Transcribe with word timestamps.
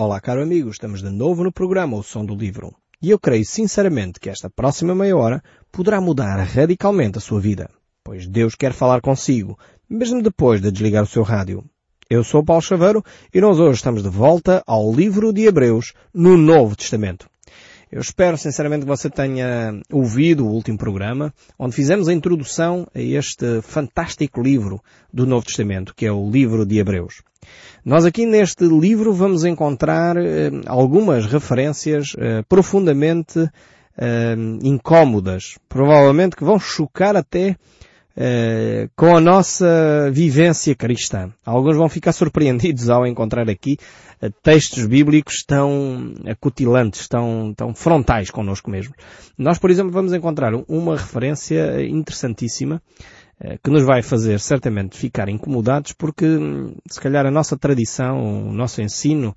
Olá, 0.00 0.20
caro 0.20 0.40
amigo, 0.40 0.70
estamos 0.70 1.02
de 1.02 1.10
novo 1.10 1.42
no 1.42 1.50
programa 1.50 1.96
O 1.96 2.04
Som 2.04 2.24
do 2.24 2.32
Livro. 2.32 2.72
E 3.02 3.10
eu 3.10 3.18
creio 3.18 3.44
sinceramente 3.44 4.20
que 4.20 4.30
esta 4.30 4.48
próxima 4.48 4.94
meia 4.94 5.16
hora 5.16 5.42
poderá 5.72 6.00
mudar 6.00 6.36
radicalmente 6.36 7.18
a 7.18 7.20
sua 7.20 7.40
vida, 7.40 7.68
pois 8.04 8.28
Deus 8.28 8.54
quer 8.54 8.72
falar 8.72 9.00
consigo, 9.00 9.58
mesmo 9.90 10.22
depois 10.22 10.60
de 10.60 10.70
desligar 10.70 11.02
o 11.02 11.06
seu 11.08 11.24
rádio. 11.24 11.64
Eu 12.08 12.22
sou 12.22 12.44
Paulo 12.44 12.62
Chaveiro 12.62 13.02
e 13.34 13.40
nós 13.40 13.58
hoje 13.58 13.78
estamos 13.78 14.04
de 14.04 14.08
volta 14.08 14.62
ao 14.68 14.94
livro 14.94 15.32
de 15.32 15.46
Hebreus 15.46 15.92
no 16.14 16.36
Novo 16.36 16.76
Testamento. 16.76 17.28
Eu 17.90 18.02
espero 18.02 18.36
sinceramente 18.36 18.82
que 18.82 18.88
você 18.88 19.08
tenha 19.08 19.80
ouvido 19.90 20.46
o 20.46 20.50
último 20.50 20.76
programa, 20.76 21.32
onde 21.58 21.74
fizemos 21.74 22.06
a 22.06 22.12
introdução 22.12 22.86
a 22.94 23.00
este 23.00 23.62
fantástico 23.62 24.42
livro 24.42 24.82
do 25.10 25.26
Novo 25.26 25.46
Testamento, 25.46 25.94
que 25.94 26.04
é 26.04 26.12
o 26.12 26.30
livro 26.30 26.66
de 26.66 26.78
Hebreus. 26.78 27.22
Nós 27.82 28.04
aqui 28.04 28.26
neste 28.26 28.64
livro 28.64 29.14
vamos 29.14 29.42
encontrar 29.42 30.18
eh, 30.18 30.50
algumas 30.66 31.24
referências 31.24 32.12
eh, 32.18 32.42
profundamente 32.46 33.50
eh, 33.96 34.36
incómodas, 34.62 35.56
provavelmente 35.66 36.36
que 36.36 36.44
vão 36.44 36.60
chocar 36.60 37.16
até 37.16 37.56
eh, 38.20 38.88
com 38.96 39.16
a 39.16 39.20
nossa 39.20 40.10
vivência 40.10 40.74
cristã. 40.74 41.32
Alguns 41.46 41.76
vão 41.76 41.88
ficar 41.88 42.10
surpreendidos 42.12 42.90
ao 42.90 43.06
encontrar 43.06 43.48
aqui 43.48 43.78
eh, 44.20 44.28
textos 44.42 44.84
bíblicos 44.86 45.44
tão 45.46 46.14
acutilantes, 46.26 47.06
tão, 47.06 47.54
tão 47.56 47.72
frontais 47.72 48.28
connosco 48.28 48.72
mesmo. 48.72 48.92
Nós, 49.38 49.56
por 49.56 49.70
exemplo, 49.70 49.92
vamos 49.92 50.12
encontrar 50.12 50.52
uma 50.66 50.96
referência 50.96 51.80
interessantíssima 51.86 52.82
eh, 53.40 53.56
que 53.62 53.70
nos 53.70 53.84
vai 53.84 54.02
fazer 54.02 54.40
certamente 54.40 54.98
ficar 54.98 55.28
incomodados 55.28 55.92
porque 55.92 56.26
hum, 56.26 56.74
se 56.90 57.00
calhar 57.00 57.24
a 57.24 57.30
nossa 57.30 57.56
tradição, 57.56 58.48
o 58.48 58.52
nosso 58.52 58.82
ensino 58.82 59.32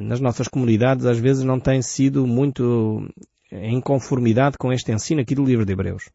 nas 0.00 0.20
nossas 0.20 0.48
comunidades 0.48 1.04
às 1.04 1.18
vezes 1.18 1.44
não 1.44 1.60
tem 1.60 1.80
sido 1.80 2.26
muito 2.26 3.08
em 3.52 3.80
conformidade 3.80 4.56
com 4.58 4.72
este 4.72 4.90
ensino 4.90 5.20
aqui 5.20 5.34
do 5.34 5.44
livro 5.44 5.64
de 5.64 5.72
Hebreus. 5.74 6.10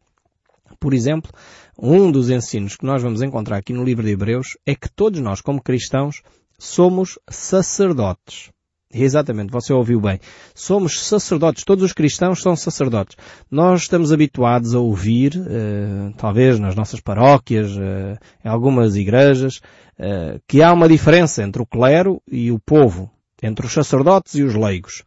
Por 0.78 0.94
exemplo, 0.94 1.30
um 1.78 2.10
dos 2.10 2.30
ensinos 2.30 2.76
que 2.76 2.86
nós 2.86 3.02
vamos 3.02 3.22
encontrar 3.22 3.56
aqui 3.56 3.72
no 3.72 3.84
livro 3.84 4.04
de 4.04 4.12
Hebreus 4.12 4.56
é 4.66 4.74
que 4.74 4.88
todos 4.88 5.20
nós, 5.20 5.40
como 5.40 5.62
cristãos, 5.62 6.22
somos 6.58 7.18
sacerdotes. 7.28 8.50
Exatamente, 8.94 9.50
você 9.50 9.72
ouviu 9.72 9.98
bem. 10.00 10.20
Somos 10.54 11.06
sacerdotes, 11.06 11.64
todos 11.64 11.82
os 11.82 11.94
cristãos 11.94 12.42
são 12.42 12.54
sacerdotes. 12.54 13.16
Nós 13.50 13.82
estamos 13.82 14.12
habituados 14.12 14.74
a 14.74 14.78
ouvir, 14.78 15.32
eh, 15.34 16.12
talvez 16.18 16.58
nas 16.58 16.74
nossas 16.74 17.00
paróquias, 17.00 17.70
eh, 17.78 18.18
em 18.44 18.48
algumas 18.48 18.94
igrejas, 18.94 19.60
eh, 19.98 20.38
que 20.46 20.62
há 20.62 20.72
uma 20.72 20.88
diferença 20.88 21.42
entre 21.42 21.62
o 21.62 21.66
clero 21.66 22.20
e 22.30 22.52
o 22.52 22.58
povo, 22.58 23.10
entre 23.42 23.64
os 23.64 23.72
sacerdotes 23.72 24.34
e 24.34 24.42
os 24.42 24.54
leigos. 24.54 25.02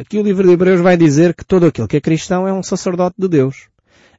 Aqui 0.00 0.16
o 0.16 0.22
livro 0.22 0.46
de 0.46 0.54
Hebreus 0.54 0.80
vai 0.80 0.96
dizer 0.96 1.34
que 1.34 1.44
todo 1.44 1.66
aquele 1.66 1.88
que 1.88 1.96
é 1.98 2.00
cristão 2.00 2.48
é 2.48 2.52
um 2.52 2.62
sacerdote 2.62 3.16
de 3.18 3.28
Deus 3.28 3.68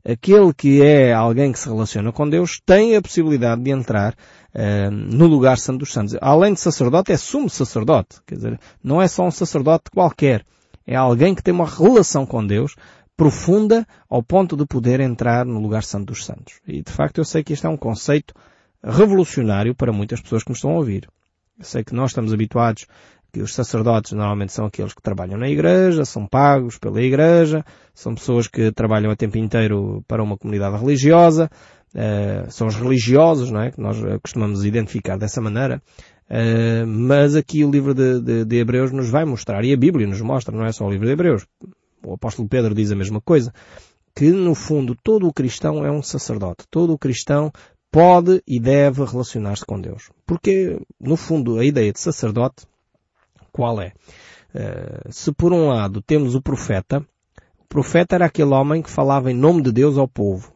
aquele 0.06 0.54
que 0.54 0.82
é 0.82 1.14
alguém 1.14 1.52
que 1.52 1.60
se 1.60 1.68
relaciona 1.68 2.12
com 2.12 2.30
Deus 2.30 2.60
tem 2.66 2.96
a 2.96 3.02
possibilidade 3.02 3.62
de 3.62 3.72
entrar 3.72 4.14
uh, 4.14 4.92
no 4.92 5.28
lugar 5.28 5.58
santo 5.58 5.80
dos 5.80 5.94
santos. 5.94 6.16
Além 6.22 6.54
de 6.54 6.60
sacerdote, 6.60 7.12
é 7.12 7.18
sumo 7.18 7.50
sacerdote. 7.50 8.18
Quer 8.26 8.36
dizer, 8.36 8.60
não 8.84 9.02
é 9.02 9.08
só 9.08 9.24
um 9.24 9.32
sacerdote 9.32 9.90
qualquer. 9.92 10.46
É 10.86 10.96
alguém 10.96 11.34
que 11.34 11.42
tem 11.42 11.54
uma 11.54 11.68
relação 11.68 12.26
com 12.26 12.46
Deus 12.46 12.76
profunda 13.16 13.88
ao 14.10 14.24
ponto 14.24 14.58
de 14.58 14.66
poder 14.66 15.00
entrar 15.00 15.46
no 15.46 15.60
lugar 15.60 15.84
santo 15.84 16.08
dos 16.08 16.26
santos. 16.26 16.60
E 16.68 16.82
de 16.82 16.92
facto 16.92 17.20
eu 17.20 17.26
sei 17.26 17.44
que 17.44 17.54
este 17.54 17.66
é 17.66 17.70
um 17.70 17.78
conceito 17.78 18.34
revolucionário 18.84 19.74
para 19.74 19.94
muitas 19.94 20.20
pessoas 20.20 20.44
que 20.44 20.50
me 20.50 20.56
estão 20.56 20.72
a 20.72 20.76
ouvir. 20.76 21.08
Eu 21.58 21.64
sei 21.64 21.84
que 21.84 21.94
nós 21.94 22.12
estamos 22.12 22.34
habituados 22.34 22.86
que 23.34 23.42
os 23.42 23.56
sacerdotes 23.56 24.12
normalmente 24.12 24.54
são 24.54 24.68
aqueles 24.68 24.94
que 24.94 25.02
trabalham 25.02 25.40
na 25.40 25.50
igreja, 25.50 26.06
são 26.06 26.28
pagos 26.28 26.78
pela 26.78 27.02
igreja, 27.02 27.66
são 27.92 28.14
pessoas 28.14 28.48
que 28.48 28.72
trabalham 28.72 29.10
a 29.10 29.16
tempo 29.16 29.40
inteiro 29.40 30.04
para 30.08 30.22
uma 30.22 30.38
comunidade 30.38 30.78
religiosa, 30.78 31.50
uh, 31.96 32.52
são 32.52 32.68
os 32.68 32.76
religiosos, 32.76 33.50
não 33.50 33.62
é? 33.62 33.72
Que 33.72 33.82
nós 33.82 33.98
costumamos 34.22 34.64
identificar 34.64 35.18
dessa 35.18 35.42
maneira. 35.42 35.82
Uh, 36.30 36.86
mas 36.86 37.36
aqui 37.36 37.66
o 37.66 37.72
livro 37.72 37.96
de, 37.96 38.22
de, 38.22 38.46
de, 38.46 38.56
Hebreus 38.56 38.92
nos 38.92 39.10
vai 39.10 39.26
mostrar, 39.26 39.66
e 39.66 39.74
a 39.74 39.78
Bíblia 39.78 40.06
nos 40.06 40.22
mostra, 40.22 40.56
não 40.56 40.66
é 40.66 40.72
só 40.72 40.86
o 40.86 40.92
livro 40.92 41.08
de 41.08 41.14
Hebreus. 41.14 41.48
O 42.06 42.14
apóstolo 42.14 42.48
Pedro 42.48 42.76
diz 42.76 42.92
a 42.92 42.96
mesma 42.96 43.20
coisa, 43.20 43.52
que 44.16 44.30
no 44.30 44.54
fundo 44.54 44.96
todo 45.04 45.28
o 45.28 45.34
cristão 45.34 45.84
é 45.84 45.92
um 45.92 46.04
sacerdote. 46.04 46.66
Todo 46.70 46.94
o 46.94 47.00
cristão 47.00 47.52
pode 47.92 48.44
e 48.48 48.60
deve 48.60 49.04
relacionar-se 49.04 49.66
com 49.66 49.82
Deus. 49.82 50.12
Porque, 50.24 50.80
no 51.00 51.16
fundo, 51.16 51.58
a 51.58 51.66
ideia 51.66 51.92
de 51.92 52.00
sacerdote 52.00 52.68
qual 53.54 53.80
é? 53.80 53.94
Uh, 54.54 55.12
se 55.12 55.32
por 55.32 55.54
um 55.54 55.70
lado 55.70 56.02
temos 56.02 56.36
o 56.36 56.42
profeta, 56.42 57.06
o 57.62 57.66
profeta 57.70 58.16
era 58.16 58.26
aquele 58.26 58.54
homem 58.54 58.82
que 58.82 58.90
falava 58.90 59.32
em 59.32 59.36
nome 59.36 59.62
de 59.62 59.72
Deus 59.72 59.98
ao 59.98 60.08
povo. 60.08 60.52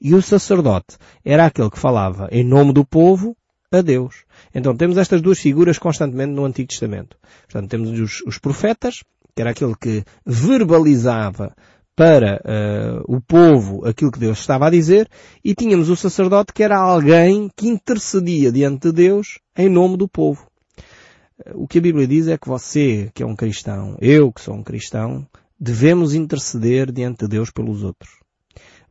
E 0.00 0.14
o 0.14 0.22
sacerdote 0.22 0.96
era 1.24 1.44
aquele 1.46 1.70
que 1.70 1.78
falava 1.78 2.28
em 2.32 2.42
nome 2.42 2.72
do 2.72 2.84
povo 2.84 3.36
a 3.70 3.80
Deus. 3.80 4.24
Então 4.54 4.76
temos 4.76 4.96
estas 4.96 5.20
duas 5.20 5.38
figuras 5.38 5.78
constantemente 5.78 6.32
no 6.32 6.44
Antigo 6.44 6.68
Testamento. 6.68 7.16
Portanto, 7.42 7.70
temos 7.70 7.90
os, 7.90 8.22
os 8.22 8.38
profetas, 8.38 9.02
que 9.34 9.42
era 9.42 9.50
aquele 9.50 9.74
que 9.76 10.04
verbalizava 10.24 11.54
para 11.94 12.42
uh, 12.44 13.16
o 13.16 13.20
povo 13.20 13.86
aquilo 13.88 14.12
que 14.12 14.18
Deus 14.18 14.38
estava 14.38 14.66
a 14.66 14.70
dizer, 14.70 15.08
e 15.42 15.54
tínhamos 15.54 15.88
o 15.88 15.96
sacerdote 15.96 16.52
que 16.52 16.62
era 16.62 16.76
alguém 16.76 17.50
que 17.56 17.68
intercedia 17.68 18.52
diante 18.52 18.88
de 18.88 18.92
Deus 18.92 19.38
em 19.56 19.68
nome 19.68 19.96
do 19.96 20.06
povo. 20.06 20.46
O 21.54 21.68
que 21.68 21.78
a 21.78 21.82
Bíblia 21.82 22.06
diz 22.06 22.28
é 22.28 22.38
que 22.38 22.48
você, 22.48 23.10
que 23.14 23.22
é 23.22 23.26
um 23.26 23.36
cristão, 23.36 23.96
eu 24.00 24.32
que 24.32 24.40
sou 24.40 24.54
um 24.54 24.62
cristão, 24.62 25.26
devemos 25.60 26.14
interceder 26.14 26.90
diante 26.90 27.24
de 27.24 27.28
Deus 27.28 27.50
pelos 27.50 27.82
outros. 27.82 28.10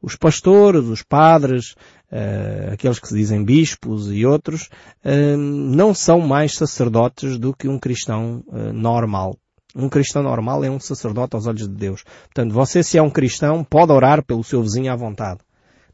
Os 0.01 0.15
pastores, 0.15 0.85
os 0.85 1.01
padres, 1.01 1.71
uh, 2.11 2.73
aqueles 2.73 2.99
que 2.99 3.07
se 3.07 3.15
dizem 3.15 3.43
bispos 3.43 4.11
e 4.11 4.23
outros, 4.25 4.69
uh, 5.03 5.37
não 5.37 5.95
são 5.95 6.21
mais 6.21 6.55
sacerdotes 6.55 7.39
do 7.39 7.55
que 7.55 7.67
um 7.67 7.79
cristão 7.79 8.43
uh, 8.47 8.71
normal. 8.71 9.35
Um 9.75 9.89
cristão 9.89 10.21
normal 10.21 10.63
é 10.63 10.69
um 10.69 10.79
sacerdote 10.79 11.35
aos 11.35 11.47
olhos 11.47 11.67
de 11.67 11.73
Deus. 11.73 12.03
Portanto, 12.25 12.53
você 12.53 12.83
se 12.83 12.97
é 12.97 13.01
um 13.01 13.09
cristão, 13.09 13.63
pode 13.63 13.91
orar 13.91 14.23
pelo 14.23 14.43
seu 14.43 14.61
vizinho 14.61 14.91
à 14.91 14.95
vontade. 14.95 15.39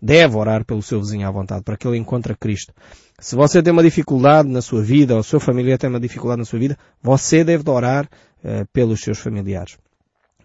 Deve 0.01 0.35
orar 0.35 0.65
pelo 0.65 0.81
seu 0.81 0.99
vizinho 0.99 1.27
à 1.27 1.31
vontade, 1.31 1.63
para 1.63 1.77
que 1.77 1.87
ele 1.87 1.97
encontre 1.97 2.35
Cristo. 2.35 2.73
Se 3.21 3.35
você 3.35 3.61
tem 3.61 3.71
uma 3.71 3.83
dificuldade 3.83 4.49
na 4.49 4.63
sua 4.63 4.81
vida, 4.81 5.13
ou 5.13 5.19
a 5.19 5.23
sua 5.23 5.39
família 5.39 5.77
tem 5.77 5.87
uma 5.87 5.99
dificuldade 5.99 6.39
na 6.39 6.45
sua 6.45 6.57
vida, 6.57 6.75
você 7.03 7.43
deve 7.43 7.69
orar 7.69 8.09
uh, 8.43 8.65
pelos 8.73 8.99
seus 8.99 9.19
familiares. 9.19 9.77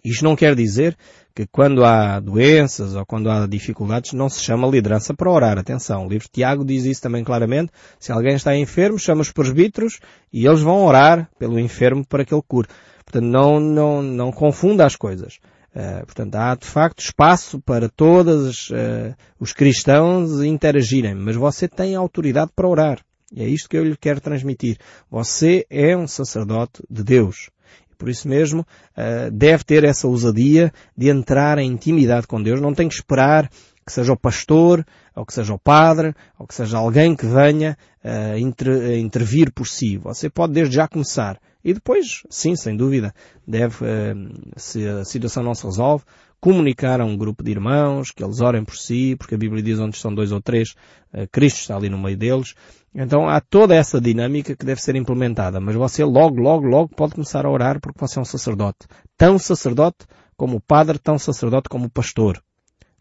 Isto 0.05 0.25
não 0.25 0.37
quer 0.37 0.55
dizer 0.55 0.95
que 1.35 1.47
quando 1.47 1.83
há 1.87 2.21
doenças 2.21 2.95
ou 2.95 3.07
quando 3.07 3.31
há 3.31 3.47
dificuldades 3.47 4.13
não 4.13 4.29
se 4.29 4.43
chama 4.43 4.69
liderança 4.69 5.15
para 5.15 5.31
orar. 5.31 5.59
Atenção, 5.59 6.05
o 6.05 6.09
livro 6.09 6.27
de 6.27 6.33
Tiago 6.33 6.67
diz 6.67 6.85
isso 6.85 7.01
também 7.01 7.25
claramente. 7.25 7.73
Se 7.99 8.13
alguém 8.13 8.35
está 8.35 8.55
enfermo, 8.55 8.99
chama 8.99 9.23
os 9.23 9.33
presbíteros 9.33 9.99
e 10.31 10.47
eles 10.47 10.61
vão 10.61 10.85
orar 10.85 11.31
pelo 11.39 11.59
enfermo 11.59 12.05
para 12.07 12.27
que 12.27 12.35
ele 12.35 12.43
cure. 12.47 12.69
Portanto, 13.07 13.25
não, 13.25 13.59
não, 13.59 14.03
não 14.03 14.31
confunda 14.31 14.85
as 14.85 14.97
coisas. 14.97 15.39
Uh, 15.77 16.07
portanto, 16.07 16.35
há 16.37 16.55
de 16.55 16.67
facto 16.67 17.01
espaço 17.01 17.61
para 17.61 17.87
todos 17.87 18.71
uh, 18.71 19.15
os 19.39 19.53
cristãos 19.53 20.43
interagirem, 20.43 21.15
mas 21.15 21.37
você 21.37 21.69
tem 21.69 21.95
autoridade 21.95 22.51
para 22.57 22.67
orar. 22.67 23.01
E 23.31 23.43
é 23.43 23.47
isto 23.47 23.69
que 23.69 23.77
eu 23.77 23.85
lhe 23.85 23.95
quero 23.95 24.19
transmitir. 24.19 24.79
Você 25.11 25.67
é 25.69 25.95
um 25.95 26.09
sacerdote 26.09 26.83
de 26.89 27.05
Deus. 27.05 27.51
Por 27.99 28.09
isso 28.09 28.27
mesmo, 28.27 28.63
uh, 28.63 29.31
deve 29.31 29.65
ter 29.65 29.85
essa 29.85 30.09
ousadia 30.09 30.73
de 30.97 31.11
entrar 31.11 31.59
em 31.59 31.71
intimidade 31.71 32.27
com 32.27 32.43
Deus. 32.43 32.59
Não 32.59 32.73
tem 32.73 32.89
que 32.89 32.95
esperar 32.95 33.51
que 33.85 33.93
seja 33.93 34.15
o 34.15 34.19
pastor, 34.19 34.83
ou 35.15 35.27
que 35.27 35.35
seja 35.35 35.53
o 35.53 35.59
padre, 35.59 36.15
ou 36.39 36.47
que 36.47 36.55
seja 36.55 36.79
alguém 36.79 37.15
que 37.15 37.27
venha 37.27 37.77
uh, 38.03 38.39
inter, 38.39 38.99
intervir 38.99 39.53
por 39.53 39.67
si. 39.67 39.99
Você 39.99 40.31
pode 40.31 40.55
desde 40.55 40.75
já 40.75 40.89
começar. 40.89 41.39
E 41.67 41.75
depois, 41.75 42.23
sim, 42.31 42.55
sem 42.55 42.77
dúvida, 42.77 43.13
deve, 43.45 43.85
eh, 43.85 44.15
se 44.57 44.87
a 44.87 45.05
situação 45.05 45.43
não 45.43 45.53
se 45.53 45.65
resolve, 45.65 46.05
comunicar 46.39 47.01
a 47.01 47.05
um 47.05 47.17
grupo 47.17 47.43
de 47.43 47.51
irmãos, 47.51 48.13
que 48.13 48.23
eles 48.23 48.41
orem 48.41 48.65
por 48.65 48.77
si, 48.77 49.17
porque 49.19 49.35
a 49.35 49.39
Bíblia 49.39 49.65
diz 49.65 49.81
onde 49.81 49.97
estão 49.97 50.15
dois 50.15 50.31
ou 50.31 50.41
três, 50.41 50.77
eh, 51.13 51.27
Cristo 51.27 51.59
está 51.59 51.75
ali 51.75 51.89
no 51.89 51.99
meio 51.99 52.17
deles. 52.17 52.55
Então 52.95 53.29
há 53.29 53.41
toda 53.41 53.75
essa 53.75 54.01
dinâmica 54.01 54.55
que 54.55 54.65
deve 54.65 54.81
ser 54.81 54.95
implementada, 54.95 55.59
mas 55.59 55.75
você 55.75 56.05
logo, 56.05 56.37
logo, 56.41 56.65
logo 56.69 56.95
pode 56.95 57.15
começar 57.15 57.45
a 57.45 57.51
orar 57.51 57.81
porque 57.81 57.99
você 57.99 58.21
é 58.21 58.23
um 58.23 58.25
sacerdote. 58.25 58.87
Tão 59.17 59.37
sacerdote 59.37 60.07
como 60.37 60.59
o 60.59 60.61
padre, 60.61 61.01
tão 61.01 61.19
sacerdote 61.19 61.69
como 61.69 61.87
o 61.87 61.91
pastor. 61.91 62.41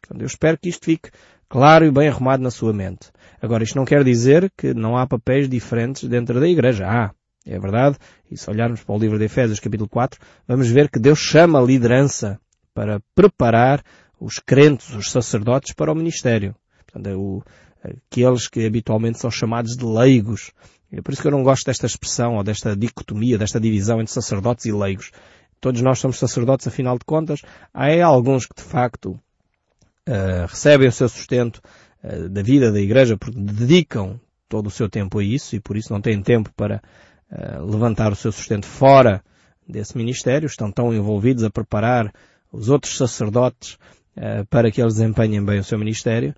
Portanto, 0.01 0.21
eu 0.21 0.25
espero 0.25 0.57
que 0.57 0.69
isto 0.69 0.85
fique 0.85 1.11
claro 1.47 1.85
e 1.85 1.91
bem 1.91 2.07
arrumado 2.07 2.41
na 2.41 2.49
sua 2.49 2.73
mente. 2.73 3.11
Agora, 3.39 3.63
isto 3.63 3.75
não 3.75 3.85
quer 3.85 4.03
dizer 4.03 4.51
que 4.57 4.73
não 4.73 4.97
há 4.97 5.05
papéis 5.05 5.47
diferentes 5.47 6.09
dentro 6.09 6.39
da 6.39 6.47
igreja. 6.47 6.87
Há. 6.87 7.13
É 7.45 7.59
verdade. 7.59 7.97
E 8.29 8.37
se 8.37 8.49
olharmos 8.49 8.83
para 8.83 8.95
o 8.95 8.97
livro 8.97 9.19
de 9.19 9.25
Efésios, 9.25 9.59
capítulo 9.59 9.87
4, 9.87 10.19
vamos 10.47 10.67
ver 10.67 10.89
que 10.89 10.99
Deus 10.99 11.19
chama 11.19 11.59
a 11.59 11.63
liderança 11.63 12.39
para 12.73 12.99
preparar 13.13 13.83
os 14.19 14.39
crentes, 14.39 14.93
os 14.95 15.11
sacerdotes, 15.11 15.73
para 15.73 15.91
o 15.91 15.95
ministério. 15.95 16.55
Portanto, 16.85 17.07
é 17.07 17.15
o, 17.15 17.43
aqueles 17.83 18.47
que 18.47 18.65
habitualmente 18.65 19.19
são 19.19 19.29
chamados 19.29 19.77
de 19.77 19.85
leigos. 19.85 20.51
É 20.91 21.01
por 21.01 21.13
isso 21.13 21.21
que 21.21 21.27
eu 21.27 21.31
não 21.31 21.43
gosto 21.43 21.65
desta 21.65 21.85
expressão 21.85 22.35
ou 22.35 22.43
desta 22.43 22.75
dicotomia, 22.75 23.37
desta 23.37 23.59
divisão 23.59 24.01
entre 24.01 24.13
sacerdotes 24.13 24.65
e 24.65 24.71
leigos. 24.71 25.11
Todos 25.59 25.81
nós 25.81 25.99
somos 25.99 26.17
sacerdotes, 26.17 26.67
afinal 26.67 26.97
de 26.97 27.05
contas. 27.05 27.41
Há 27.73 28.03
alguns 28.03 28.45
que 28.45 28.55
de 28.55 28.63
facto 28.63 29.19
uh, 30.07 30.47
recebem 30.47 30.87
o 30.87 30.91
seu 30.91 31.09
sustento 31.09 31.61
uh, 32.03 32.29
da 32.29 32.41
vida 32.41 32.71
da 32.71 32.79
igreja 32.79 33.17
porque 33.17 33.39
dedicam 33.39 34.19
todo 34.47 34.67
o 34.67 34.71
seu 34.71 34.89
tempo 34.89 35.19
a 35.19 35.23
isso 35.23 35.55
e 35.55 35.59
por 35.59 35.75
isso 35.75 35.91
não 35.91 36.01
têm 36.01 36.21
tempo 36.21 36.51
para 36.55 36.81
uh, 37.31 37.65
levantar 37.65 38.11
o 38.11 38.15
seu 38.15 38.31
sustento 38.31 38.65
fora 38.65 39.23
desse 39.67 39.97
ministério. 39.97 40.47
Estão 40.47 40.71
tão 40.71 40.93
envolvidos 40.93 41.43
a 41.43 41.49
preparar 41.49 42.13
os 42.51 42.69
outros 42.69 42.97
sacerdotes 42.97 43.77
para 44.49 44.71
que 44.71 44.81
eles 44.81 44.93
desempenhem 44.93 45.43
bem 45.43 45.59
o 45.59 45.63
seu 45.63 45.77
ministério. 45.77 46.33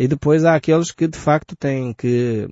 e 0.00 0.08
depois 0.08 0.42
há 0.42 0.54
aqueles 0.54 0.90
que 0.90 1.06
de 1.06 1.18
facto 1.18 1.54
têm 1.54 1.92
que 1.92 2.48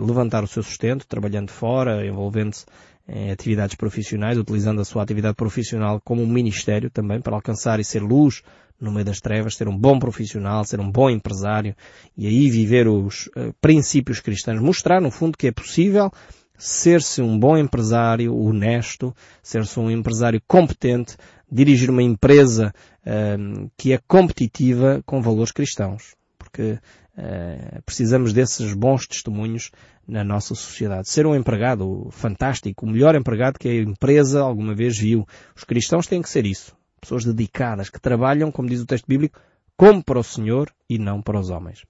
levantar 0.00 0.42
o 0.42 0.46
seu 0.46 0.62
sustento, 0.62 1.06
trabalhando 1.06 1.50
fora, 1.50 2.06
envolvendo-se 2.06 2.64
em 3.08 3.30
atividades 3.30 3.76
profissionais, 3.76 4.38
utilizando 4.38 4.80
a 4.80 4.84
sua 4.84 5.02
atividade 5.02 5.36
profissional 5.36 6.00
como 6.04 6.22
um 6.22 6.26
ministério 6.26 6.90
também 6.90 7.20
para 7.20 7.36
alcançar 7.36 7.78
e 7.78 7.84
ser 7.84 8.02
luz 8.02 8.42
no 8.80 8.92
meio 8.92 9.04
das 9.04 9.20
trevas, 9.20 9.56
ser 9.56 9.68
um 9.68 9.76
bom 9.76 9.98
profissional, 9.98 10.64
ser 10.64 10.80
um 10.80 10.90
bom 10.90 11.08
empresário 11.08 11.74
e 12.16 12.26
aí 12.26 12.50
viver 12.50 12.88
os 12.88 13.26
uh, 13.28 13.54
princípios 13.60 14.20
cristãos, 14.20 14.60
mostrar 14.60 15.00
no 15.00 15.10
fundo 15.10 15.38
que 15.38 15.46
é 15.46 15.52
possível 15.52 16.10
ser-se 16.58 17.22
um 17.22 17.38
bom 17.38 17.56
empresário 17.56 18.36
honesto, 18.36 19.14
ser-se 19.42 19.78
um 19.78 19.90
empresário 19.90 20.40
competente, 20.46 21.16
dirigir 21.50 21.90
uma 21.90 22.02
empresa 22.02 22.72
uh, 23.06 23.70
que 23.76 23.92
é 23.92 24.00
competitiva 24.06 25.02
com 25.06 25.22
valores 25.22 25.52
cristãos. 25.52 26.14
Porque 26.38 26.78
uh, 27.16 27.82
precisamos 27.84 28.32
desses 28.32 28.72
bons 28.74 29.06
testemunhos 29.06 29.70
na 30.06 30.22
nossa 30.22 30.54
sociedade. 30.54 31.08
Ser 31.08 31.26
um 31.26 31.34
empregado 31.34 32.08
fantástico, 32.10 32.86
o 32.86 32.88
melhor 32.88 33.14
empregado 33.14 33.58
que 33.58 33.68
a 33.68 33.74
empresa 33.74 34.40
alguma 34.40 34.74
vez 34.74 34.98
viu. 34.98 35.26
Os 35.54 35.64
cristãos 35.64 36.06
têm 36.06 36.22
que 36.22 36.28
ser 36.28 36.46
isso. 36.46 36.76
Pessoas 37.00 37.24
dedicadas, 37.24 37.90
que 37.90 38.00
trabalham, 38.00 38.50
como 38.50 38.68
diz 38.68 38.80
o 38.80 38.86
texto 38.86 39.06
bíblico, 39.06 39.38
como 39.76 40.02
para 40.02 40.18
o 40.18 40.24
Senhor 40.24 40.70
e 40.88 40.98
não 40.98 41.20
para 41.20 41.38
os 41.38 41.50
homens. 41.50 41.84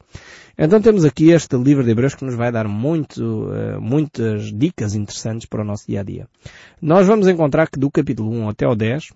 Então 0.59 0.81
temos 0.81 1.05
aqui 1.05 1.31
este 1.31 1.57
livro 1.57 1.85
de 1.85 1.91
Hebreus 1.91 2.15
que 2.15 2.25
nos 2.25 2.35
vai 2.35 2.51
dar 2.51 2.67
muito, 2.67 3.23
uh, 3.23 3.81
muitas 3.81 4.53
dicas 4.53 4.95
interessantes 4.95 5.47
para 5.47 5.63
o 5.63 5.65
nosso 5.65 5.87
dia 5.87 6.01
a 6.01 6.03
dia. 6.03 6.27
Nós 6.81 7.07
vamos 7.07 7.29
encontrar 7.29 7.69
que 7.69 7.79
do 7.79 7.91
capítulo 7.91 8.31
1 8.33 8.49
até 8.49 8.67
o 8.67 8.75
10 8.75 9.13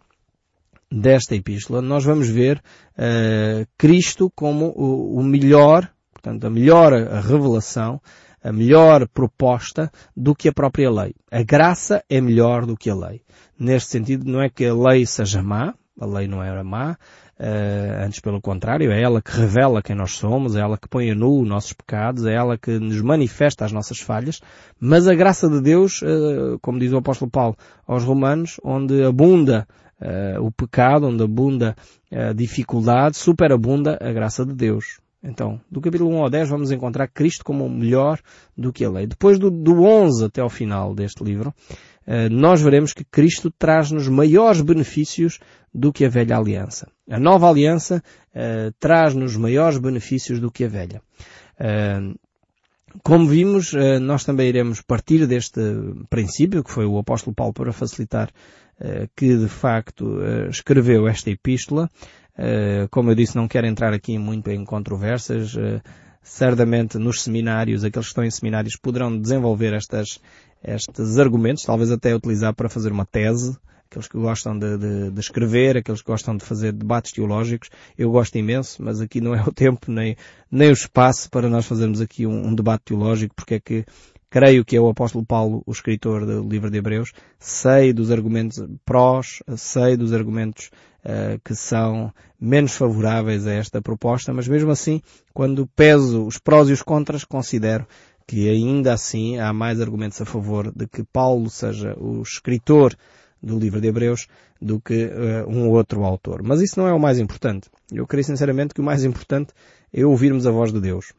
desta 0.92 1.36
epístola, 1.36 1.80
nós 1.80 2.04
vamos 2.04 2.28
ver 2.28 2.58
uh, 2.58 3.66
Cristo 3.78 4.30
como 4.34 4.66
o, 4.76 5.18
o 5.18 5.22
melhor, 5.22 5.90
portanto, 6.12 6.44
a 6.46 6.50
melhor 6.50 6.92
revelação 6.92 8.00
a 8.42 8.52
melhor 8.52 9.06
proposta 9.08 9.90
do 10.16 10.34
que 10.34 10.48
a 10.48 10.52
própria 10.52 10.90
lei. 10.90 11.14
A 11.30 11.42
graça 11.42 12.02
é 12.08 12.20
melhor 12.20 12.64
do 12.64 12.76
que 12.76 12.88
a 12.88 12.94
lei. 12.94 13.22
Neste 13.58 13.90
sentido, 13.90 14.30
não 14.30 14.40
é 14.40 14.48
que 14.48 14.64
a 14.64 14.74
lei 14.74 15.04
seja 15.04 15.42
má, 15.42 15.74
a 16.00 16.06
lei 16.06 16.26
não 16.26 16.42
era 16.42 16.64
má, 16.64 16.96
uh, 17.40 18.04
antes 18.04 18.20
pelo 18.20 18.40
contrário, 18.40 18.92
é 18.92 19.00
ela 19.00 19.22
que 19.22 19.32
revela 19.32 19.82
quem 19.82 19.96
nós 19.96 20.12
somos, 20.12 20.54
é 20.54 20.60
ela 20.60 20.76
que 20.76 20.88
põe 20.88 21.10
a 21.10 21.14
nu 21.14 21.40
os 21.40 21.48
nossos 21.48 21.72
pecados, 21.72 22.26
é 22.26 22.34
ela 22.34 22.58
que 22.58 22.78
nos 22.78 23.00
manifesta 23.00 23.64
as 23.64 23.72
nossas 23.72 23.98
falhas, 23.98 24.40
mas 24.78 25.08
a 25.08 25.14
graça 25.14 25.48
de 25.48 25.60
Deus, 25.60 26.02
uh, 26.02 26.58
como 26.60 26.78
diz 26.78 26.92
o 26.92 26.98
apóstolo 26.98 27.30
Paulo 27.30 27.56
aos 27.86 28.04
romanos, 28.04 28.60
onde 28.62 29.02
abunda 29.02 29.66
uh, 30.00 30.44
o 30.44 30.52
pecado, 30.52 31.06
onde 31.06 31.24
abunda 31.24 31.74
a 32.12 32.32
dificuldade, 32.32 33.16
superabunda 33.16 33.98
a 34.00 34.12
graça 34.12 34.44
de 34.44 34.54
Deus. 34.54 35.00
Então, 35.22 35.60
do 35.70 35.80
capítulo 35.80 36.10
1 36.10 36.22
ao 36.22 36.30
10 36.30 36.48
vamos 36.48 36.70
encontrar 36.70 37.06
Cristo 37.08 37.44
como 37.44 37.68
melhor 37.68 38.18
do 38.56 38.72
que 38.72 38.84
a 38.84 38.90
lei. 38.90 39.06
Depois 39.06 39.38
do, 39.38 39.50
do 39.50 39.82
11 39.82 40.24
até 40.24 40.40
ao 40.40 40.48
final 40.48 40.94
deste 40.94 41.22
livro, 41.22 41.54
eh, 42.06 42.28
nós 42.30 42.62
veremos 42.62 42.94
que 42.94 43.04
Cristo 43.04 43.50
traz-nos 43.50 44.08
maiores 44.08 44.62
benefícios 44.62 45.38
do 45.72 45.92
que 45.92 46.04
a 46.04 46.08
velha 46.08 46.36
aliança. 46.36 46.88
A 47.08 47.18
nova 47.18 47.48
aliança 47.48 48.02
uh, 48.34 48.72
traz-nos 48.78 49.36
maiores 49.36 49.78
benefícios 49.78 50.40
do 50.40 50.50
que 50.50 50.64
a 50.64 50.68
velha. 50.68 51.00
Uh, 51.60 52.18
como 53.04 53.26
vimos, 53.26 53.72
uh, 53.72 54.00
nós 54.00 54.24
também 54.24 54.48
iremos 54.48 54.80
partir 54.80 55.26
deste 55.26 55.60
princípio, 56.08 56.64
que 56.64 56.70
foi 56.70 56.84
o 56.84 56.98
apóstolo 56.98 57.34
Paulo 57.34 57.52
para 57.52 57.72
facilitar 57.72 58.30
que 59.14 59.36
de 59.36 59.46
facto 59.46 60.22
escreveu 60.48 61.06
esta 61.06 61.28
epístola, 61.28 61.90
como 62.90 63.10
eu 63.10 63.14
disse, 63.14 63.36
não 63.36 63.48
quero 63.48 63.66
entrar 63.66 63.92
aqui 63.92 64.18
muito 64.18 64.50
em 64.50 64.64
controvérsias. 64.64 65.54
Uh, 65.54 65.80
certamente 66.22 66.98
nos 66.98 67.22
seminários, 67.22 67.84
aqueles 67.84 68.06
que 68.06 68.10
estão 68.10 68.24
em 68.24 68.30
seminários 68.30 68.76
poderão 68.76 69.16
desenvolver 69.16 69.72
estas, 69.72 70.20
estes 70.62 71.18
argumentos, 71.18 71.64
talvez 71.64 71.90
até 71.90 72.14
utilizar 72.14 72.54
para 72.54 72.68
fazer 72.68 72.92
uma 72.92 73.06
tese. 73.06 73.56
Aqueles 73.90 74.06
que 74.06 74.18
gostam 74.18 74.56
de, 74.56 74.78
de, 74.78 75.10
de, 75.10 75.20
escrever, 75.20 75.76
aqueles 75.76 76.00
que 76.00 76.06
gostam 76.06 76.36
de 76.36 76.44
fazer 76.44 76.72
debates 76.72 77.10
teológicos, 77.10 77.70
eu 77.98 78.08
gosto 78.12 78.38
imenso, 78.38 78.80
mas 78.84 79.00
aqui 79.00 79.20
não 79.20 79.34
é 79.34 79.42
o 79.42 79.50
tempo 79.52 79.90
nem, 79.90 80.16
nem 80.48 80.68
o 80.68 80.72
espaço 80.72 81.28
para 81.28 81.48
nós 81.48 81.66
fazermos 81.66 82.00
aqui 82.00 82.24
um, 82.24 82.46
um 82.46 82.54
debate 82.54 82.84
teológico, 82.84 83.34
porque 83.34 83.54
é 83.54 83.60
que 83.60 83.84
creio 84.30 84.64
que 84.64 84.76
é 84.76 84.80
o 84.80 84.88
apóstolo 84.88 85.26
Paulo, 85.26 85.60
o 85.66 85.72
escritor 85.72 86.24
do 86.24 86.48
livro 86.48 86.70
de 86.70 86.78
Hebreus, 86.78 87.12
sei 87.36 87.92
dos 87.92 88.12
argumentos 88.12 88.64
prós, 88.84 89.42
sei 89.56 89.96
dos 89.96 90.12
argumentos 90.12 90.70
uh, 91.04 91.40
que 91.44 91.54
são 91.54 92.12
menos 92.40 92.74
favoráveis 92.74 93.46
a 93.46 93.52
esta 93.52 93.80
proposta, 93.82 94.32
mas 94.32 94.48
mesmo 94.48 94.70
assim, 94.70 95.00
quando 95.32 95.66
peso 95.66 96.26
os 96.26 96.38
prós 96.38 96.68
e 96.68 96.72
os 96.72 96.82
contras, 96.82 97.24
considero 97.24 97.86
que 98.26 98.48
ainda 98.48 98.92
assim 98.92 99.38
há 99.38 99.52
mais 99.52 99.80
argumentos 99.80 100.20
a 100.20 100.24
favor 100.24 100.72
de 100.72 100.86
que 100.86 101.02
Paulo 101.02 101.50
seja 101.50 101.96
o 101.98 102.22
escritor 102.22 102.94
do 103.42 103.58
livro 103.58 103.80
de 103.80 103.88
Hebreus 103.88 104.28
do 104.60 104.80
que 104.80 105.06
uh, 105.06 105.48
um 105.48 105.68
outro 105.68 106.04
autor. 106.04 106.42
Mas 106.42 106.60
isso 106.60 106.78
não 106.78 106.86
é 106.86 106.92
o 106.92 107.00
mais 107.00 107.18
importante. 107.18 107.68
Eu 107.90 108.06
creio 108.06 108.24
sinceramente 108.24 108.74
que 108.74 108.80
o 108.80 108.84
mais 108.84 109.04
importante 109.04 109.52
é 109.92 110.04
ouvirmos 110.04 110.46
a 110.46 110.50
voz 110.50 110.72
de 110.72 110.80
Deus. 110.80 111.12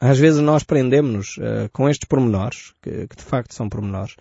Às 0.00 0.18
vezes 0.18 0.40
nós 0.40 0.62
prendemos 0.62 1.36
uh, 1.38 1.68
com 1.72 1.88
estes 1.88 2.08
pormenores, 2.08 2.72
que, 2.80 3.06
que, 3.08 3.16
de 3.16 3.22
facto 3.22 3.54
são 3.54 3.68
pormenores, 3.68 4.16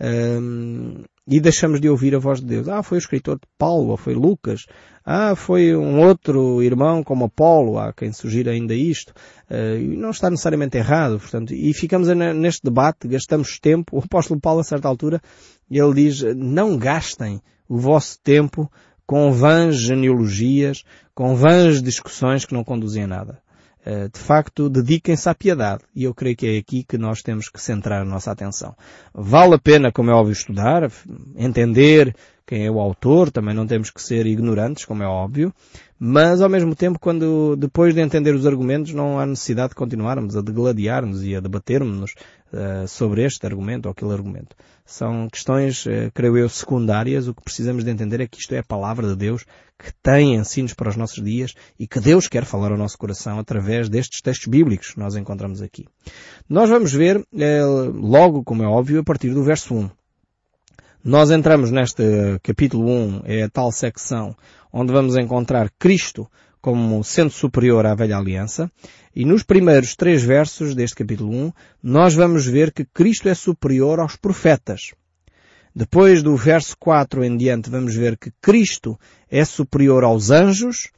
um, 0.00 1.04
e 1.26 1.40
deixamos 1.40 1.80
de 1.80 1.88
ouvir 1.88 2.14
a 2.14 2.18
voz 2.18 2.40
de 2.40 2.46
Deus. 2.46 2.68
Ah, 2.68 2.82
foi 2.82 2.98
o 2.98 3.00
escritor 3.00 3.36
de 3.36 3.46
Paulo, 3.58 3.90
ou 3.90 3.96
foi 3.96 4.14
Lucas. 4.14 4.66
Ah, 5.04 5.34
foi 5.34 5.74
um 5.74 6.00
outro 6.00 6.62
irmão 6.62 7.02
como 7.02 7.24
Apolo, 7.24 7.78
há 7.78 7.92
quem 7.92 8.12
sugira 8.12 8.52
ainda 8.52 8.74
isto. 8.74 9.12
Uh, 9.50 9.78
não 9.98 10.10
está 10.10 10.30
necessariamente 10.30 10.76
errado, 10.76 11.18
portanto, 11.18 11.52
e 11.52 11.72
ficamos 11.74 12.08
neste 12.08 12.62
debate, 12.64 13.08
gastamos 13.08 13.58
tempo. 13.58 13.96
O 13.96 14.00
apóstolo 14.00 14.40
Paulo, 14.40 14.60
a 14.60 14.64
certa 14.64 14.88
altura, 14.88 15.20
ele 15.70 15.94
diz, 15.94 16.22
não 16.36 16.76
gastem 16.76 17.40
o 17.68 17.78
vosso 17.78 18.18
tempo 18.22 18.70
com 19.06 19.32
vãs 19.32 19.76
genealogias, 19.76 20.82
com 21.14 21.34
vãs 21.34 21.82
discussões 21.82 22.44
que 22.44 22.54
não 22.54 22.64
conduzem 22.64 23.04
a 23.04 23.08
nada. 23.08 23.45
Eh, 23.88 24.08
de 24.12 24.18
facto, 24.18 24.68
dediquem-se 24.68 25.28
à 25.28 25.34
piedade. 25.34 25.84
E 25.94 26.02
eu 26.02 26.12
creio 26.12 26.36
que 26.36 26.46
é 26.46 26.58
aqui 26.58 26.82
que 26.82 26.98
nós 26.98 27.22
temos 27.22 27.48
que 27.48 27.60
centrar 27.60 28.02
a 28.02 28.04
nossa 28.04 28.32
atenção. 28.32 28.74
Vale 29.14 29.54
a 29.54 29.58
pena, 29.60 29.92
como 29.92 30.10
é 30.10 30.12
óbvio, 30.12 30.32
estudar, 30.32 30.90
entender 31.36 32.12
quem 32.46 32.64
é 32.64 32.70
o 32.70 32.78
autor, 32.78 33.30
também 33.30 33.54
não 33.54 33.66
temos 33.66 33.90
que 33.90 34.00
ser 34.00 34.24
ignorantes, 34.24 34.84
como 34.84 35.02
é 35.02 35.06
óbvio, 35.06 35.52
mas 35.98 36.40
ao 36.40 36.48
mesmo 36.48 36.74
tempo, 36.76 36.98
quando 36.98 37.56
depois 37.56 37.94
de 37.94 38.00
entender 38.00 38.34
os 38.34 38.46
argumentos, 38.46 38.92
não 38.92 39.18
há 39.18 39.26
necessidade 39.26 39.70
de 39.70 39.74
continuarmos 39.74 40.36
a 40.36 40.42
degladiar-nos 40.42 41.24
e 41.24 41.34
a 41.34 41.40
debatermos 41.40 42.12
uh, 42.52 42.86
sobre 42.86 43.24
este 43.24 43.46
argumento 43.46 43.86
ou 43.86 43.92
aquele 43.92 44.12
argumento. 44.12 44.54
São 44.84 45.26
questões, 45.28 45.86
uh, 45.86 46.10
creio 46.12 46.36
eu, 46.36 46.48
secundárias. 46.48 47.26
O 47.26 47.34
que 47.34 47.42
precisamos 47.42 47.82
de 47.82 47.90
entender 47.90 48.20
é 48.20 48.26
que 48.26 48.38
isto 48.38 48.54
é 48.54 48.58
a 48.58 48.64
palavra 48.64 49.08
de 49.08 49.16
Deus 49.16 49.44
que 49.78 49.90
tem 50.02 50.34
ensinos 50.34 50.74
para 50.74 50.90
os 50.90 50.96
nossos 50.96 51.22
dias 51.24 51.54
e 51.78 51.86
que 51.86 51.98
Deus 51.98 52.28
quer 52.28 52.44
falar 52.44 52.70
ao 52.72 52.78
nosso 52.78 52.96
coração 52.96 53.38
através 53.38 53.88
destes 53.88 54.20
textos 54.20 54.48
bíblicos 54.48 54.90
que 54.92 54.98
nós 54.98 55.16
encontramos 55.16 55.62
aqui. 55.62 55.86
Nós 56.48 56.68
vamos 56.68 56.92
ver, 56.92 57.18
uh, 57.18 57.90
logo, 57.92 58.44
como 58.44 58.62
é 58.62 58.66
óbvio, 58.66 59.00
a 59.00 59.04
partir 59.04 59.30
do 59.30 59.42
verso 59.42 59.74
1. 59.74 59.90
Nós 61.08 61.30
entramos 61.30 61.70
neste 61.70 62.02
capítulo 62.42 62.90
1, 62.90 63.22
é 63.26 63.42
a 63.44 63.48
tal 63.48 63.70
secção 63.70 64.36
onde 64.72 64.92
vamos 64.92 65.16
encontrar 65.16 65.70
Cristo 65.78 66.28
como 66.60 67.04
sendo 67.04 67.30
superior 67.30 67.86
à 67.86 67.94
velha 67.94 68.16
aliança, 68.16 68.68
e 69.14 69.24
nos 69.24 69.44
primeiros 69.44 69.94
três 69.94 70.24
versos 70.24 70.74
deste 70.74 70.96
capítulo 70.96 71.30
1, 71.30 71.52
nós 71.80 72.12
vamos 72.16 72.44
ver 72.44 72.72
que 72.72 72.84
Cristo 72.84 73.28
é 73.28 73.34
superior 73.36 74.00
aos 74.00 74.16
profetas. 74.16 74.94
Depois 75.72 76.24
do 76.24 76.34
verso 76.34 76.76
4 76.76 77.22
em 77.22 77.36
diante, 77.36 77.70
vamos 77.70 77.94
ver 77.94 78.18
que 78.18 78.32
Cristo 78.42 78.98
é 79.30 79.44
superior 79.44 80.02
aos 80.02 80.32
anjos, 80.32 80.90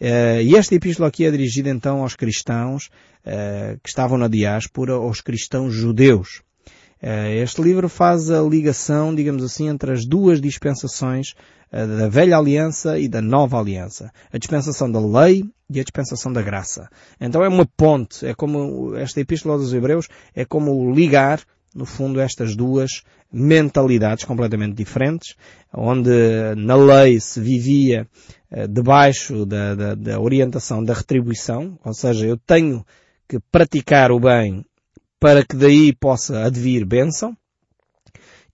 eh, 0.00 0.42
e 0.42 0.56
esta 0.56 0.74
epístola 0.74 1.10
aqui 1.10 1.26
é 1.26 1.30
dirigida 1.30 1.68
então 1.68 2.00
aos 2.00 2.16
cristãos 2.16 2.88
eh, 3.26 3.76
que 3.82 3.90
estavam 3.90 4.16
na 4.16 4.26
diáspora, 4.26 4.94
aos 4.94 5.20
cristãos 5.20 5.74
judeus. 5.74 6.40
Eh, 7.02 7.38
este 7.42 7.62
livro 7.62 7.88
faz 7.88 8.30
a 8.30 8.42
ligação, 8.42 9.14
digamos 9.14 9.42
assim, 9.42 9.68
entre 9.68 9.92
as 9.92 10.04
duas 10.04 10.40
dispensações 10.40 11.34
eh, 11.72 11.86
da 11.86 12.08
velha 12.08 12.36
aliança 12.36 12.98
e 12.98 13.08
da 13.08 13.22
nova 13.22 13.58
aliança. 13.58 14.10
A 14.32 14.38
dispensação 14.38 14.90
da 14.90 15.00
lei 15.00 15.42
e 15.68 15.80
a 15.80 15.82
dispensação 15.82 16.32
da 16.32 16.42
graça. 16.42 16.88
Então 17.20 17.42
é 17.42 17.48
uma 17.48 17.64
ponte, 17.64 18.26
é 18.26 18.34
como 18.34 18.94
esta 18.96 19.20
epístola 19.20 19.56
dos 19.56 19.72
Hebreus, 19.72 20.08
é 20.34 20.44
como 20.44 20.92
ligar 20.92 21.40
no 21.74 21.86
fundo, 21.86 22.20
estas 22.20 22.56
duas 22.56 23.02
mentalidades 23.32 24.24
completamente 24.24 24.74
diferentes, 24.74 25.36
onde 25.72 26.10
na 26.56 26.74
lei 26.74 27.20
se 27.20 27.40
vivia 27.40 28.06
eh, 28.50 28.66
debaixo 28.66 29.46
da, 29.46 29.74
da, 29.74 29.94
da 29.94 30.20
orientação 30.20 30.82
da 30.82 30.92
retribuição, 30.92 31.78
ou 31.84 31.94
seja, 31.94 32.26
eu 32.26 32.36
tenho 32.36 32.84
que 33.28 33.38
praticar 33.52 34.10
o 34.10 34.18
bem 34.18 34.64
para 35.20 35.44
que 35.44 35.54
daí 35.54 35.94
possa 35.94 36.44
advir 36.44 36.84
bênção, 36.84 37.36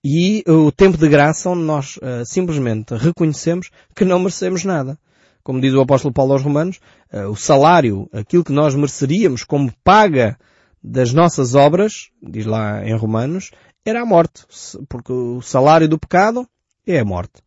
e 0.04 0.44
o 0.46 0.70
tempo 0.70 0.96
de 0.96 1.08
graça 1.08 1.50
onde 1.50 1.62
nós 1.62 1.96
uh, 1.96 2.24
simplesmente 2.24 2.94
reconhecemos 2.94 3.70
que 3.92 4.04
não 4.04 4.20
merecemos 4.20 4.64
nada. 4.64 4.96
Como 5.42 5.60
diz 5.60 5.72
o 5.74 5.80
apóstolo 5.80 6.14
Paulo 6.14 6.32
aos 6.32 6.42
Romanos, 6.42 6.78
uh, 7.12 7.28
o 7.28 7.34
salário, 7.34 8.08
aquilo 8.12 8.44
que 8.44 8.52
nós 8.52 8.74
mereceríamos 8.76 9.42
como 9.42 9.72
paga 9.82 10.38
das 10.80 11.12
nossas 11.12 11.56
obras, 11.56 12.10
diz 12.22 12.46
lá 12.46 12.86
em 12.86 12.96
Romanos, 12.96 13.50
era 13.84 14.02
a 14.02 14.06
morte. 14.06 14.44
Porque 14.88 15.12
o 15.12 15.42
salário 15.42 15.88
do 15.88 15.98
pecado 15.98 16.48
é 16.86 17.00
a 17.00 17.04
morte. 17.04 17.42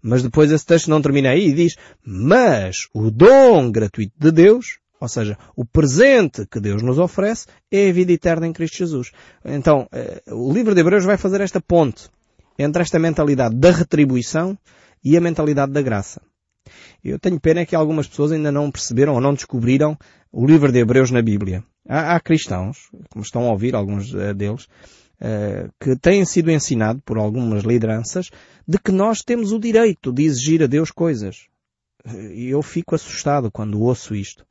Mas 0.00 0.22
depois 0.22 0.52
esse 0.52 0.64
texto 0.64 0.90
não 0.90 1.02
termina 1.02 1.30
aí 1.30 1.48
e 1.48 1.52
diz, 1.52 1.74
mas 2.06 2.86
o 2.94 3.10
dom 3.10 3.72
gratuito 3.72 4.14
de 4.16 4.30
Deus, 4.30 4.78
ou 5.00 5.08
seja, 5.08 5.36
o 5.56 5.64
presente 5.64 6.46
que 6.46 6.60
Deus 6.60 6.82
nos 6.82 6.98
oferece, 6.98 7.46
é 7.70 7.88
a 7.88 7.92
vida 7.92 8.12
eterna 8.12 8.46
em 8.46 8.52
Cristo 8.52 8.78
Jesus. 8.78 9.10
Então, 9.44 9.88
eh, 9.92 10.22
o 10.28 10.52
livro 10.52 10.74
de 10.74 10.80
Hebreus 10.80 11.04
vai 11.04 11.16
fazer 11.16 11.40
esta 11.40 11.60
ponte 11.60 12.08
entre 12.58 12.82
esta 12.82 12.98
mentalidade 12.98 13.54
da 13.56 13.70
retribuição 13.70 14.56
e 15.04 15.16
a 15.16 15.20
mentalidade 15.20 15.72
da 15.72 15.82
graça. 15.82 16.22
Eu 17.02 17.18
tenho 17.18 17.38
pena 17.38 17.66
que 17.66 17.76
algumas 17.76 18.08
pessoas 18.08 18.32
ainda 18.32 18.50
não 18.50 18.70
perceberam 18.70 19.14
ou 19.14 19.20
não 19.20 19.34
descobriram 19.34 19.98
o 20.32 20.46
livro 20.46 20.72
de 20.72 20.78
Hebreus 20.78 21.10
na 21.10 21.20
Bíblia. 21.20 21.62
Há, 21.86 22.16
há 22.16 22.20
cristãos, 22.20 22.88
como 23.10 23.22
estão 23.22 23.46
a 23.46 23.52
ouvir 23.52 23.74
alguns 23.74 24.12
uh, 24.14 24.32
deles, 24.32 24.64
uh, 25.20 25.70
que 25.78 25.96
têm 25.96 26.24
sido 26.24 26.50
ensinados 26.50 27.02
por 27.04 27.18
algumas 27.18 27.62
lideranças 27.62 28.30
de 28.66 28.78
que 28.78 28.90
nós 28.90 29.20
temos 29.20 29.52
o 29.52 29.58
direito 29.58 30.10
de 30.12 30.24
exigir 30.24 30.62
a 30.62 30.66
Deus 30.66 30.90
coisas. 30.90 31.46
Eu 32.34 32.62
fico 32.62 32.94
assustado 32.94 33.50
quando 33.50 33.80
ouço 33.80 34.14
isto. 34.14 34.44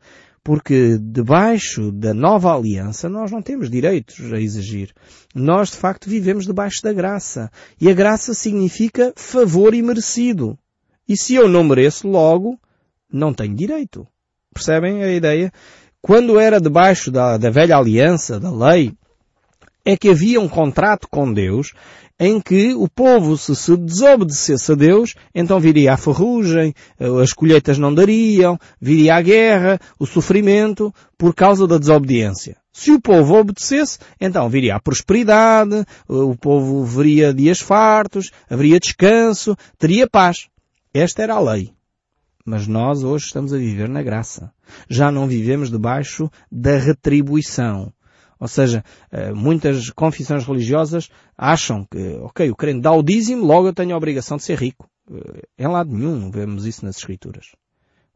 Porque 0.44 0.98
debaixo 1.00 1.92
da 1.92 2.14
nova 2.14 2.54
aliança 2.54 3.08
nós 3.08 3.32
não 3.32 3.42
temos 3.42 3.70
direitos 3.70 4.34
a 4.34 4.40
exigir. 4.40 4.94
Nós 5.34 5.72
de 5.72 5.78
facto 5.78 6.10
vivemos 6.10 6.46
debaixo 6.46 6.82
da 6.84 6.92
graça. 6.92 7.50
E 7.80 7.90
a 7.90 7.94
graça 7.94 8.34
significa 8.34 9.14
favor 9.16 9.74
imerecido. 9.74 10.58
E 11.08 11.16
se 11.16 11.36
eu 11.36 11.48
não 11.48 11.64
mereço 11.64 12.08
logo, 12.08 12.60
não 13.12 13.34
tenho 13.34 13.56
direito. 13.56 14.06
Percebem 14.54 15.04
a 15.04 15.12
ideia? 15.12 15.52
Quando 16.02 16.40
era 16.40 16.60
debaixo 16.60 17.10
da, 17.10 17.38
da 17.38 17.50
velha 17.50 17.78
aliança, 17.78 18.40
da 18.40 18.52
lei, 18.52 18.94
é 19.86 19.96
que 19.96 20.10
havia 20.10 20.40
um 20.40 20.50
contrato 20.50 21.08
com 21.10 21.32
Deus 21.32 21.74
em 22.26 22.40
que 22.40 22.74
o 22.74 22.88
povo, 22.88 23.38
se 23.38 23.54
se 23.54 23.76
desobedecesse 23.76 24.72
a 24.72 24.76
Deus, 24.76 25.14
então 25.36 25.60
viria 25.60 25.94
a 25.94 25.98
ferrugem, 25.98 26.74
as 27.22 27.34
colheitas 27.34 27.78
não 27.78 27.94
dariam, 27.94 28.58
viria 28.80 29.16
a 29.16 29.22
guerra, 29.22 29.78
o 30.00 30.06
sofrimento, 30.06 30.94
por 31.18 31.36
causa 31.36 31.68
da 31.68 31.78
desobediência. 31.78 32.56
Se 32.72 32.92
o 32.92 33.02
povo 33.02 33.36
obedecesse, 33.36 34.00
então 34.22 34.48
viria 34.48 34.76
a 34.76 34.80
prosperidade, 34.80 35.86
o 36.08 36.34
povo 36.38 36.86
veria 36.86 37.34
dias 37.34 37.60
fartos, 37.60 38.32
haveria 38.50 38.80
descanso, 38.80 39.54
teria 39.78 40.08
paz. 40.10 40.48
Esta 40.94 41.24
era 41.24 41.34
a 41.34 41.42
lei. 41.42 41.74
Mas 42.46 42.68
nós 42.68 43.04
hoje 43.04 43.26
estamos 43.26 43.54
a 43.54 43.58
viver 43.58 43.90
na 43.90 44.02
graça. 44.02 44.50
Já 44.88 45.12
não 45.12 45.28
vivemos 45.28 45.70
debaixo 45.70 46.32
da 46.50 46.78
retribuição. 46.78 47.92
Ou 48.44 48.48
seja, 48.50 48.84
eh, 49.10 49.32
muitas 49.32 49.90
confissões 49.90 50.46
religiosas 50.46 51.10
acham 51.38 51.88
que, 51.90 52.18
ok, 52.22 52.52
o 52.52 52.56
crente 52.58 52.82
dá 52.82 52.92
o 52.92 53.02
dízimo, 53.02 53.46
logo 53.46 53.70
eu 53.70 53.74
tenho 53.74 53.94
a 53.94 53.98
obrigação 53.98 54.36
de 54.36 54.44
ser 54.44 54.60
rico. 54.60 54.86
Eh, 55.10 55.44
em 55.60 55.68
lado 55.68 55.96
nenhum 55.96 56.30
vemos 56.30 56.66
isso 56.66 56.86
nas 56.86 56.98
Escrituras. 56.98 57.46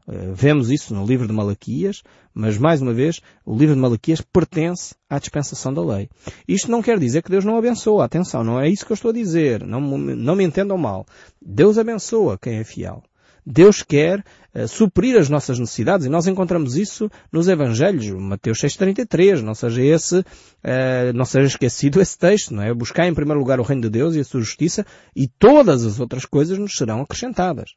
Eh, 0.06 0.30
vemos 0.34 0.70
isso 0.70 0.92
no 0.94 1.06
livro 1.06 1.26
de 1.26 1.32
Malaquias, 1.32 2.02
mas 2.34 2.58
mais 2.58 2.82
uma 2.82 2.92
vez, 2.92 3.22
o 3.42 3.56
livro 3.56 3.74
de 3.74 3.80
Malaquias 3.80 4.20
pertence 4.20 4.94
à 5.08 5.18
dispensação 5.18 5.72
da 5.72 5.82
lei. 5.82 6.10
Isto 6.46 6.70
não 6.70 6.82
quer 6.82 6.98
dizer 6.98 7.22
que 7.22 7.30
Deus 7.30 7.46
não 7.46 7.56
abençoa. 7.56 8.04
Atenção, 8.04 8.44
não 8.44 8.60
é 8.60 8.68
isso 8.68 8.84
que 8.84 8.92
eu 8.92 8.96
estou 8.96 9.10
a 9.10 9.14
dizer. 9.14 9.64
Não, 9.64 9.80
não 9.80 10.36
me 10.36 10.44
entendam 10.44 10.76
mal. 10.76 11.06
Deus 11.40 11.78
abençoa 11.78 12.36
quem 12.36 12.58
é 12.58 12.64
fiel. 12.64 13.02
Deus 13.50 13.82
quer 13.82 14.22
uh, 14.54 14.68
suprir 14.68 15.16
as 15.16 15.30
nossas 15.30 15.58
necessidades 15.58 16.06
e 16.06 16.10
nós 16.10 16.26
encontramos 16.26 16.76
isso 16.76 17.10
nos 17.32 17.48
Evangelhos, 17.48 18.06
Mateus 18.10 18.58
6,33, 18.58 19.40
não 19.40 19.54
seja 19.54 19.82
esse, 19.82 20.18
uh, 20.18 21.12
não 21.14 21.24
seja 21.24 21.46
esquecido 21.46 21.98
esse 21.98 22.18
texto, 22.18 22.52
não 22.52 22.62
é? 22.62 22.74
Buscar 22.74 23.06
em 23.06 23.14
primeiro 23.14 23.40
lugar 23.40 23.58
o 23.58 23.62
reino 23.62 23.80
de 23.80 23.88
Deus 23.88 24.14
e 24.14 24.20
a 24.20 24.24
sua 24.24 24.40
justiça 24.40 24.84
e 25.16 25.26
todas 25.26 25.86
as 25.86 25.98
outras 25.98 26.26
coisas 26.26 26.58
nos 26.58 26.76
serão 26.76 27.00
acrescentadas. 27.00 27.70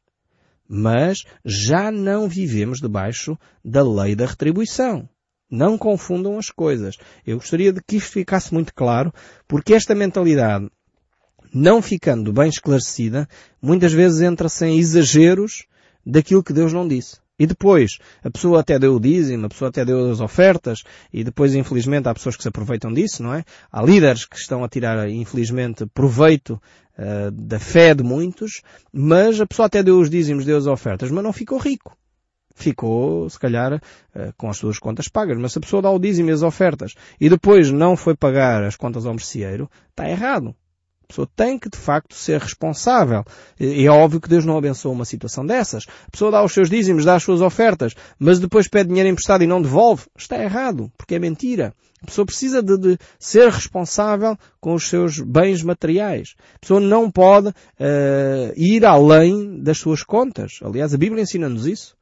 Mas 0.68 1.24
já 1.42 1.90
não 1.90 2.28
vivemos 2.28 2.78
debaixo 2.78 3.38
da 3.64 3.82
lei 3.82 4.14
da 4.14 4.26
retribuição. 4.26 5.08
Não 5.50 5.78
confundam 5.78 6.38
as 6.38 6.50
coisas. 6.50 6.98
Eu 7.26 7.38
gostaria 7.38 7.72
de 7.72 7.80
que 7.82 7.96
isto 7.96 8.12
ficasse 8.12 8.52
muito 8.52 8.74
claro, 8.74 9.10
porque 9.48 9.72
esta 9.72 9.94
mentalidade 9.94 10.68
não 11.54 11.82
ficando 11.82 12.32
bem 12.32 12.48
esclarecida, 12.48 13.28
muitas 13.60 13.92
vezes 13.92 14.20
entra-se 14.20 14.64
em 14.64 14.78
exageros 14.78 15.66
daquilo 16.04 16.42
que 16.42 16.52
Deus 16.52 16.72
não 16.72 16.86
disse. 16.88 17.20
E 17.38 17.46
depois, 17.46 17.98
a 18.22 18.30
pessoa 18.30 18.60
até 18.60 18.78
deu 18.78 18.94
o 18.94 19.00
dízimo, 19.00 19.46
a 19.46 19.48
pessoa 19.48 19.68
até 19.68 19.84
deu 19.84 20.10
as 20.10 20.20
ofertas, 20.20 20.82
e 21.12 21.24
depois, 21.24 21.54
infelizmente, 21.54 22.08
há 22.08 22.14
pessoas 22.14 22.36
que 22.36 22.42
se 22.42 22.48
aproveitam 22.48 22.92
disso, 22.92 23.22
não 23.22 23.34
é? 23.34 23.44
Há 23.70 23.82
líderes 23.82 24.24
que 24.24 24.36
estão 24.36 24.62
a 24.62 24.68
tirar, 24.68 25.08
infelizmente, 25.08 25.86
proveito 25.86 26.60
uh, 26.98 27.30
da 27.32 27.58
fé 27.58 27.94
de 27.94 28.04
muitos, 28.04 28.62
mas 28.92 29.40
a 29.40 29.46
pessoa 29.46 29.66
até 29.66 29.82
deu 29.82 29.98
os 29.98 30.08
dízimos, 30.08 30.44
deu 30.44 30.56
as 30.56 30.66
ofertas, 30.66 31.10
mas 31.10 31.24
não 31.24 31.32
ficou 31.32 31.58
rico. 31.58 31.96
Ficou, 32.54 33.28
se 33.28 33.38
calhar, 33.38 33.74
uh, 33.74 34.32
com 34.36 34.48
as 34.48 34.58
suas 34.58 34.78
contas 34.78 35.08
pagas. 35.08 35.38
Mas 35.38 35.52
se 35.52 35.58
a 35.58 35.62
pessoa 35.62 35.82
dá 35.82 35.90
o 35.90 35.98
dízimo 35.98 36.28
e 36.28 36.32
as 36.32 36.42
ofertas, 36.42 36.94
e 37.18 37.28
depois 37.28 37.72
não 37.72 37.96
foi 37.96 38.14
pagar 38.14 38.62
as 38.62 38.76
contas 38.76 39.06
ao 39.06 39.14
merceeiro, 39.14 39.70
está 39.90 40.08
errado 40.08 40.54
pessoa 41.12 41.28
tem 41.36 41.58
que, 41.58 41.68
de 41.68 41.76
facto, 41.76 42.14
ser 42.14 42.40
responsável. 42.40 43.24
E 43.60 43.86
é 43.86 43.90
óbvio 43.90 44.20
que 44.20 44.28
Deus 44.28 44.44
não 44.44 44.56
abençoa 44.56 44.92
uma 44.92 45.04
situação 45.04 45.44
dessas. 45.44 45.86
A 46.06 46.10
pessoa 46.10 46.30
dá 46.30 46.42
os 46.42 46.52
seus 46.52 46.68
dízimos, 46.68 47.04
dá 47.04 47.14
as 47.14 47.22
suas 47.22 47.40
ofertas, 47.40 47.94
mas 48.18 48.38
depois 48.38 48.66
pede 48.66 48.88
dinheiro 48.88 49.08
emprestado 49.08 49.44
e 49.44 49.46
não 49.46 49.60
devolve. 49.62 50.06
Está 50.16 50.42
errado, 50.42 50.90
porque 50.96 51.14
é 51.14 51.18
mentira. 51.18 51.74
A 52.02 52.06
pessoa 52.06 52.26
precisa 52.26 52.60
de, 52.60 52.76
de 52.76 52.98
ser 53.18 53.48
responsável 53.48 54.36
com 54.60 54.74
os 54.74 54.88
seus 54.88 55.20
bens 55.20 55.62
materiais. 55.62 56.34
A 56.56 56.58
pessoa 56.58 56.80
não 56.80 57.10
pode 57.10 57.48
uh, 57.48 57.52
ir 58.56 58.84
além 58.84 59.62
das 59.62 59.78
suas 59.78 60.02
contas. 60.02 60.58
Aliás, 60.62 60.92
a 60.92 60.98
Bíblia 60.98 61.22
ensina-nos 61.22 61.66
isso. 61.66 61.96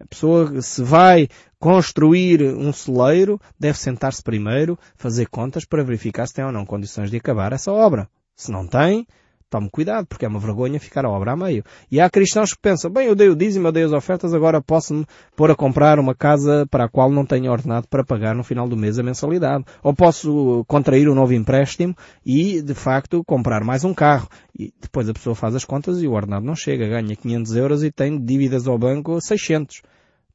A 0.00 0.06
pessoa 0.06 0.60
se 0.60 0.82
vai 0.82 1.28
construir 1.58 2.42
um 2.42 2.72
celeiro, 2.72 3.40
deve 3.58 3.78
sentar-se 3.78 4.22
primeiro, 4.22 4.78
fazer 4.96 5.26
contas 5.28 5.64
para 5.64 5.82
verificar 5.82 6.26
se 6.26 6.34
tem 6.34 6.44
ou 6.44 6.52
não 6.52 6.66
condições 6.66 7.10
de 7.10 7.16
acabar 7.16 7.52
essa 7.52 7.72
obra. 7.72 8.08
Se 8.36 8.52
não 8.52 8.66
tem, 8.66 9.06
tome 9.48 9.70
cuidado, 9.70 10.06
porque 10.06 10.24
é 10.24 10.28
uma 10.28 10.38
vergonha 10.38 10.78
ficar 10.78 11.04
a 11.04 11.10
obra 11.10 11.32
a 11.32 11.36
meio. 11.36 11.64
E 11.90 12.00
há 12.00 12.10
cristãos 12.10 12.52
que 12.52 12.60
pensam, 12.60 12.90
bem, 12.90 13.06
eu 13.06 13.14
dei 13.14 13.28
o 13.28 13.36
dízimo, 13.36 13.68
eu 13.68 13.72
dei 13.72 13.84
as 13.84 13.92
ofertas, 13.92 14.34
agora 14.34 14.60
posso-me 14.60 15.06
pôr 15.34 15.50
a 15.50 15.54
comprar 15.54 15.98
uma 15.98 16.14
casa 16.14 16.66
para 16.70 16.84
a 16.84 16.88
qual 16.88 17.10
não 17.10 17.24
tenho 17.24 17.50
ordenado 17.50 17.88
para 17.88 18.04
pagar 18.04 18.34
no 18.34 18.44
final 18.44 18.68
do 18.68 18.76
mês 18.76 18.98
a 18.98 19.02
mensalidade. 19.02 19.64
Ou 19.82 19.94
posso 19.94 20.64
contrair 20.66 21.08
um 21.08 21.14
novo 21.14 21.32
empréstimo 21.32 21.96
e, 22.24 22.60
de 22.60 22.74
facto, 22.74 23.24
comprar 23.24 23.64
mais 23.64 23.84
um 23.84 23.94
carro. 23.94 24.28
E 24.58 24.72
depois 24.80 25.08
a 25.08 25.14
pessoa 25.14 25.34
faz 25.34 25.54
as 25.54 25.64
contas 25.64 26.02
e 26.02 26.06
o 26.06 26.12
ordenado 26.12 26.44
não 26.44 26.54
chega, 26.54 26.88
ganha 26.88 27.16
500 27.16 27.56
euros 27.56 27.84
e 27.84 27.90
tem 27.90 28.22
dívidas 28.22 28.66
ao 28.66 28.78
banco 28.78 29.20
600. 29.20 29.82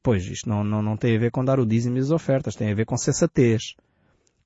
Pois, 0.02 0.24
isto 0.24 0.48
não, 0.48 0.64
não, 0.64 0.82
não 0.82 0.96
tem 0.96 1.16
a 1.16 1.20
ver 1.20 1.30
com 1.30 1.44
dar 1.44 1.60
o 1.60 1.66
dízimo 1.66 1.96
e 1.96 2.00
as 2.00 2.10
ofertas, 2.10 2.56
tem 2.56 2.72
a 2.72 2.74
ver 2.74 2.84
com 2.84 2.96
sensatez. 2.96 3.76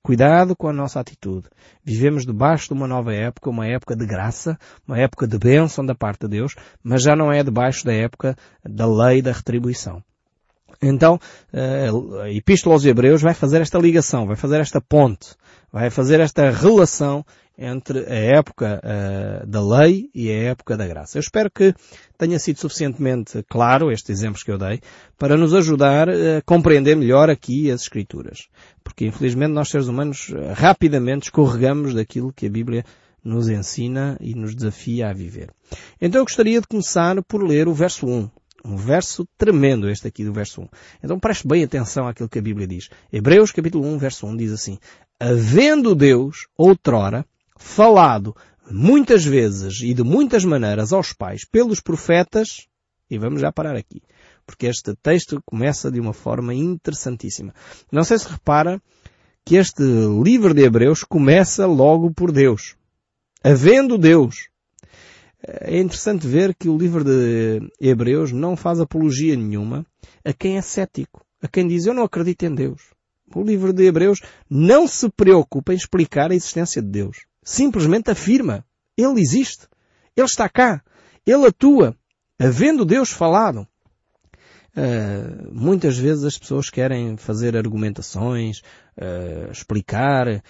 Cuidado 0.06 0.54
com 0.54 0.68
a 0.68 0.72
nossa 0.72 1.00
atitude. 1.00 1.48
Vivemos 1.82 2.25
debaixo 2.25 2.68
de 2.68 2.75
uma 2.75 2.86
nova 2.86 3.12
época, 3.12 3.50
uma 3.50 3.66
época 3.66 3.96
de 3.96 4.06
graça, 4.06 4.56
uma 4.86 4.96
época 4.96 5.26
de 5.26 5.36
bênção 5.36 5.84
da 5.84 5.96
parte 5.96 6.20
de 6.20 6.28
Deus, 6.28 6.54
mas 6.80 7.02
já 7.02 7.16
não 7.16 7.32
é 7.32 7.42
debaixo 7.42 7.84
da 7.84 7.92
época 7.92 8.36
da 8.64 8.86
lei 8.86 9.20
da 9.20 9.32
retribuição. 9.32 10.00
Então, 10.80 11.18
eh, 11.52 11.88
a 12.22 12.30
Epístola 12.30 12.76
aos 12.76 12.84
Hebreus 12.84 13.20
vai 13.20 13.34
fazer 13.34 13.60
esta 13.60 13.80
ligação, 13.80 14.28
vai 14.28 14.36
fazer 14.36 14.60
esta 14.60 14.80
ponte, 14.80 15.34
vai 15.72 15.90
fazer 15.90 16.20
esta 16.20 16.50
relação 16.52 17.26
entre 17.58 18.00
a 18.00 18.14
época 18.14 18.80
uh, 18.82 19.46
da 19.46 19.60
lei 19.60 20.10
e 20.14 20.30
a 20.30 20.50
época 20.50 20.76
da 20.76 20.86
graça. 20.86 21.16
Eu 21.16 21.20
espero 21.20 21.50
que 21.50 21.75
tenha 22.18 22.38
sido 22.38 22.58
suficientemente 22.58 23.42
claro 23.48 23.90
estes 23.90 24.18
exemplos 24.18 24.42
que 24.42 24.50
eu 24.50 24.58
dei 24.58 24.80
para 25.18 25.36
nos 25.36 25.54
ajudar 25.54 26.08
a 26.08 26.42
compreender 26.44 26.96
melhor 26.96 27.30
aqui 27.30 27.70
as 27.70 27.82
Escrituras. 27.82 28.48
Porque 28.84 29.06
infelizmente 29.06 29.52
nós 29.52 29.68
seres 29.68 29.88
humanos 29.88 30.30
eh, 30.34 30.52
rapidamente 30.52 31.25
escorregamos 31.25 31.94
daquilo 31.94 32.32
que 32.32 32.46
a 32.46 32.50
Bíblia 32.50 32.84
nos 33.25 33.48
ensina 33.48 34.16
e 34.20 34.34
nos 34.34 34.54
desafia 34.54 35.08
a 35.08 35.12
viver. 35.12 35.50
Então 36.00 36.20
eu 36.20 36.25
gostaria 36.25 36.60
de 36.60 36.66
começar 36.66 37.20
por 37.25 37.42
ler 37.42 37.68
o 37.68 37.75
verso 37.75 38.06
1. 38.06 38.30
Um 38.64 38.76
verso 38.76 39.26
tremendo 39.38 39.88
este 39.88 40.08
aqui 40.08 40.25
do 40.25 40.32
verso 40.32 40.62
1. 40.62 40.68
Então 41.02 41.18
preste 41.18 41.46
bem 41.46 41.64
atenção 41.64 42.06
àquilo 42.06 42.28
que 42.28 42.38
a 42.38 42.42
Bíblia 42.42 42.66
diz. 42.66 42.88
Hebreus 43.12 43.50
capítulo 43.52 43.86
1 43.86 43.98
verso 43.98 44.26
1 44.26 44.36
diz 44.36 44.52
assim, 44.52 44.78
Havendo 45.18 45.94
Deus, 45.94 46.46
outrora, 46.56 47.25
falado 47.56 48.34
muitas 48.70 49.25
vezes 49.25 49.80
e 49.80 49.94
de 49.94 50.02
muitas 50.02 50.44
maneiras 50.44 50.92
aos 50.92 51.12
pais 51.12 51.44
pelos 51.44 51.80
profetas, 51.80 52.66
e 53.10 53.18
vamos 53.18 53.40
já 53.40 53.52
parar 53.52 53.76
aqui, 53.76 54.02
porque 54.46 54.66
este 54.66 54.94
texto 54.96 55.40
começa 55.44 55.90
de 55.90 56.00
uma 56.00 56.12
forma 56.12 56.54
interessantíssima. 56.54 57.54
Não 57.90 58.04
sei 58.04 58.18
se 58.18 58.28
repara 58.28 58.80
que 59.44 59.56
este 59.56 59.82
livro 60.22 60.52
de 60.52 60.62
Hebreus 60.62 61.04
começa 61.04 61.66
logo 61.66 62.12
por 62.12 62.32
Deus. 62.32 62.75
Havendo 63.42 63.96
Deus. 63.96 64.48
É 65.40 65.78
interessante 65.78 66.26
ver 66.26 66.52
que 66.54 66.68
o 66.68 66.76
livro 66.76 67.04
de 67.04 67.60
Hebreus 67.80 68.32
não 68.32 68.56
faz 68.56 68.80
apologia 68.80 69.36
nenhuma 69.36 69.86
a 70.25 70.32
quem 70.32 70.56
é 70.56 70.62
cético, 70.62 71.25
a 71.40 71.46
quem 71.46 71.68
diz 71.68 71.86
eu 71.86 71.94
não 71.94 72.02
acredito 72.02 72.44
em 72.44 72.52
Deus. 72.52 72.82
O 73.32 73.42
livro 73.42 73.72
de 73.72 73.84
Hebreus 73.84 74.20
não 74.50 74.88
se 74.88 75.08
preocupa 75.10 75.72
em 75.72 75.76
explicar 75.76 76.32
a 76.32 76.34
existência 76.34 76.82
de 76.82 76.88
Deus. 76.88 77.18
Simplesmente 77.46 78.10
afirma. 78.10 78.64
Ele 78.98 79.20
existe. 79.20 79.68
Ele 80.16 80.26
está 80.26 80.48
cá. 80.48 80.82
Ele 81.24 81.46
atua. 81.46 81.96
Havendo 82.40 82.84
Deus 82.84 83.12
falado. 83.12 83.66
Uh, 84.76 85.48
muitas 85.54 85.96
vezes 85.96 86.24
as 86.24 86.36
pessoas 86.36 86.68
querem 86.68 87.16
fazer 87.16 87.56
argumentações, 87.56 88.58
uh, 88.98 89.50
explicar 89.50 90.28
uh, 90.28 90.42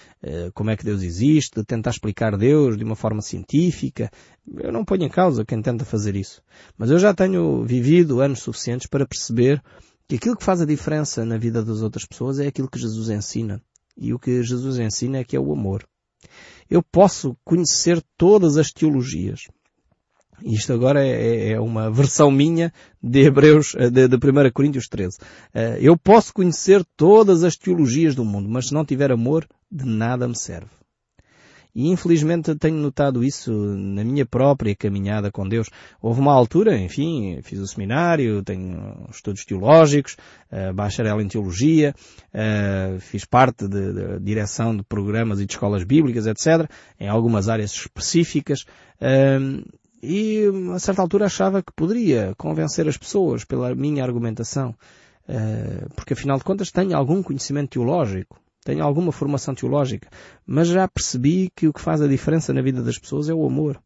como 0.53 0.71
é 0.71 0.77
que 0.77 0.85
Deus 0.85 1.03
existe, 1.03 1.63
tentar 1.65 1.91
explicar 1.91 2.37
Deus 2.37 2.79
de 2.79 2.83
uma 2.83 2.97
forma 2.97 3.21
científica. 3.21 4.11
Eu 4.59 4.73
não 4.73 4.85
ponho 4.85 5.05
em 5.05 5.11
causa 5.11 5.45
quem 5.45 5.61
tenta 5.61 5.85
fazer 5.85 6.17
isso. 6.17 6.43
Mas 6.79 6.91
eu 6.91 6.99
já 6.99 7.13
tenho 7.13 7.63
vivido 7.63 8.23
anos 8.23 8.41
suficientes 8.41 8.87
para 8.87 9.07
perceber 9.07 9.63
que 10.09 10.17
aquilo 10.17 10.37
que 10.37 10.45
faz 10.45 10.63
a 10.63 10.67
diferença 10.67 11.27
na 11.27 11.37
vida 11.37 11.63
das 11.63 11.83
outras 11.83 12.07
pessoas 12.07 12.39
é 12.39 12.47
aquilo 12.47 12.71
que 12.71 12.79
Jesus 12.79 13.11
ensina. 13.11 13.63
E 13.97 14.15
o 14.15 14.19
que 14.19 14.43
Jesus 14.43 14.79
ensina 14.79 15.19
é 15.19 15.25
que 15.25 15.37
é 15.37 15.41
o 15.41 15.53
amor. 15.53 15.87
Eu 16.69 16.83
posso 16.83 17.37
conhecer 17.45 18.03
todas 18.17 18.57
as 18.57 18.71
teologias. 18.71 19.43
Isto 20.43 20.73
agora 20.73 21.05
é, 21.05 21.11
é, 21.11 21.53
é 21.53 21.61
uma 21.61 21.91
versão 21.91 22.31
minha 22.31 22.73
de 23.03 23.23
Hebreus, 23.23 23.75
eh, 23.77 23.89
de, 23.89 24.07
de 24.09 24.17
1 24.17 24.51
Coríntios 24.53 24.87
13. 24.87 25.19
Eh, 25.55 25.79
eu 25.81 25.97
posso 25.97 26.35
conhecer 26.35 26.85
todas 26.97 27.43
as 27.43 27.57
teologias 27.57 28.15
do 28.15 28.25
mundo, 28.25 28.49
mas 28.49 28.69
se 28.69 28.75
não 28.75 28.85
tiver 28.85 29.11
amor, 29.11 29.49
de 29.71 29.87
nada 29.87 30.29
me 30.29 30.37
serve. 30.37 30.71
E 31.77 31.91
infelizmente 31.91 32.55
tenho 32.55 32.79
notado 32.79 33.23
isso 33.23 33.53
na 33.53 34.03
minha 34.03 34.25
própria 34.25 34.75
caminhada 34.75 35.31
com 35.31 35.47
Deus. 35.47 35.69
Houve 36.01 36.21
uma 36.21 36.33
altura, 36.33 36.75
enfim, 36.79 37.39
fiz 37.43 37.59
o 37.59 37.67
seminário, 37.67 38.43
tenho 38.43 39.07
estudos 39.11 39.45
teológicos, 39.45 40.17
uh, 40.51 40.73
bacharel 40.73 41.21
em 41.21 41.29
teologia, 41.29 41.95
uh, 42.33 42.99
fiz 42.99 43.27
parte 43.27 43.69
de, 43.69 43.93
de, 43.93 44.21
direção 44.21 44.75
de 44.75 44.83
programas 44.85 45.39
e 45.39 45.45
de 45.45 45.53
escolas 45.53 45.85
bíblicas, 45.85 46.27
etc., 46.27 46.67
em 46.99 47.09
algumas 47.09 47.47
áreas 47.47 47.73
específicas. 47.73 48.63
Uh, 48.99 49.63
e 50.03 50.45
a 50.75 50.79
certa 50.79 51.03
altura 51.03 51.27
achava 51.27 51.63
que 51.63 51.73
poderia 51.77 52.33
convencer 52.39 52.89
as 52.89 52.97
pessoas 52.97 53.45
pela 53.45 53.75
minha 53.75 54.03
argumentação, 54.03 54.75
porque 55.97 56.13
afinal 56.13 56.39
de 56.39 56.45
contas 56.45 56.71
tenho 56.71 56.97
algum 56.97 57.23
conhecimento 57.23 57.71
teológico 57.71 58.39
tenho 58.67 58.83
alguma 58.83 59.13
formação 59.13 59.55
teológica, 59.55 60.09
mas 60.45 60.67
já 60.67 60.89
percebi 60.89 61.53
que 61.55 61.69
o 61.69 61.73
que 61.73 61.81
faz 61.81 62.03
a 62.03 62.09
diferença 62.09 62.53
na 62.53 62.61
vida 62.61 62.83
das 62.83 62.99
pessoas 62.99 63.29
é 63.29 63.35
o 63.35 63.47
amor. 63.47 63.81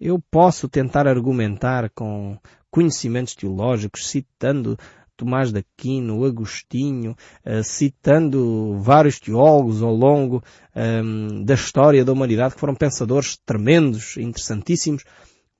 Eu 0.00 0.20
posso 0.28 0.68
tentar 0.68 1.06
argumentar 1.06 1.88
com 1.90 2.36
conhecimentos 2.68 3.36
teológicos, 3.36 4.08
citando 4.08 4.76
Tomás 5.16 5.52
de 5.52 5.60
Aquino, 5.60 6.24
Agostinho, 6.24 7.14
uh, 7.46 7.62
citando 7.62 8.76
vários 8.80 9.20
teólogos 9.20 9.80
ao 9.84 9.94
longo 9.94 10.42
um, 10.74 10.80
ehm, 10.80 11.44
da 11.44 11.54
história 11.54 12.04
da 12.04 12.12
humanidade 12.12 12.54
que 12.54 12.60
foram 12.60 12.74
pensadores 12.74 13.36
tremendos, 13.46 14.16
interessantíssimos, 14.16 15.04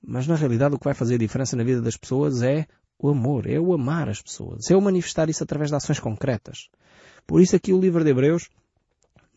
mas 0.05 0.27
na 0.27 0.35
realidade 0.35 0.75
o 0.75 0.77
que 0.77 0.83
vai 0.83 0.93
fazer 0.93 1.15
a 1.15 1.19
diferença 1.19 1.55
na 1.55 1.63
vida 1.63 1.81
das 1.81 1.95
pessoas 1.95 2.41
é 2.41 2.65
o 2.99 3.07
amor, 3.07 3.49
é 3.49 3.57
o 3.57 3.73
amar 3.73 4.09
as 4.09 4.21
pessoas, 4.21 4.69
é 4.69 4.75
o 4.75 4.81
manifestar 4.81 5.29
isso 5.29 5.43
através 5.43 5.69
de 5.69 5.77
ações 5.77 5.99
concretas. 5.99 6.67
Por 7.25 7.41
isso 7.41 7.55
aqui 7.55 7.73
o 7.73 7.79
livro 7.79 8.03
de 8.03 8.09
Hebreus 8.09 8.49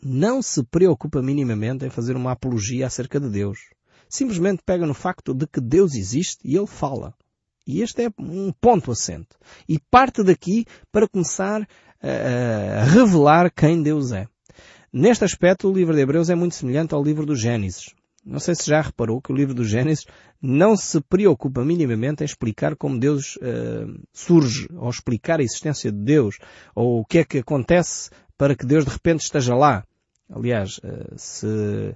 não 0.02 0.42
se 0.42 0.62
preocupa 0.64 1.22
minimamente 1.22 1.84
em 1.84 1.90
fazer 1.90 2.16
uma 2.16 2.32
apologia 2.32 2.86
acerca 2.86 3.18
de 3.18 3.28
Deus. 3.28 3.58
Simplesmente 4.08 4.62
pega 4.64 4.86
no 4.86 4.94
facto 4.94 5.34
de 5.34 5.46
que 5.46 5.60
Deus 5.60 5.94
existe 5.94 6.38
e 6.44 6.56
Ele 6.56 6.66
fala. 6.66 7.14
E 7.66 7.82
este 7.82 8.04
é 8.04 8.10
um 8.18 8.52
ponto 8.52 8.92
assente. 8.92 9.30
E 9.68 9.80
parte 9.90 10.22
daqui 10.22 10.64
para 10.92 11.08
começar 11.08 11.66
a, 12.00 12.82
a 12.82 12.84
revelar 12.84 13.50
quem 13.50 13.82
Deus 13.82 14.12
é. 14.12 14.28
Neste 14.92 15.24
aspecto, 15.24 15.68
o 15.68 15.72
livro 15.72 15.94
de 15.94 16.00
Hebreus 16.00 16.30
é 16.30 16.34
muito 16.34 16.54
semelhante 16.54 16.94
ao 16.94 17.02
livro 17.02 17.26
do 17.26 17.34
Gênesis. 17.34 17.94
Não 18.26 18.40
sei 18.40 18.56
se 18.56 18.68
já 18.68 18.80
reparou 18.80 19.22
que 19.22 19.30
o 19.30 19.36
livro 19.36 19.54
do 19.54 19.64
Gênesis 19.64 20.04
não 20.42 20.76
se 20.76 21.00
preocupa 21.00 21.64
minimamente 21.64 22.22
em 22.22 22.26
explicar 22.26 22.74
como 22.74 22.98
Deus 22.98 23.36
uh, 23.36 24.02
surge, 24.12 24.66
ou 24.74 24.90
explicar 24.90 25.38
a 25.38 25.44
existência 25.44 25.92
de 25.92 25.98
Deus, 25.98 26.36
ou 26.74 27.00
o 27.00 27.04
que 27.04 27.18
é 27.18 27.24
que 27.24 27.38
acontece 27.38 28.10
para 28.36 28.56
que 28.56 28.66
Deus 28.66 28.84
de 28.84 28.90
repente 28.90 29.20
esteja 29.20 29.54
lá. 29.54 29.84
Aliás, 30.28 30.78
uh, 30.78 31.14
se 31.16 31.94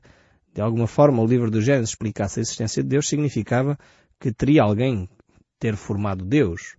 de 0.54 0.60
alguma 0.60 0.86
forma 0.86 1.20
o 1.20 1.26
livro 1.26 1.50
do 1.50 1.60
Gênesis 1.60 1.90
explicasse 1.90 2.38
a 2.38 2.42
existência 2.42 2.80
de 2.80 2.88
Deus, 2.88 3.08
significava 3.08 3.76
que 4.20 4.32
teria 4.32 4.62
alguém 4.62 5.08
ter 5.58 5.74
formado 5.74 6.24
Deus. 6.24 6.76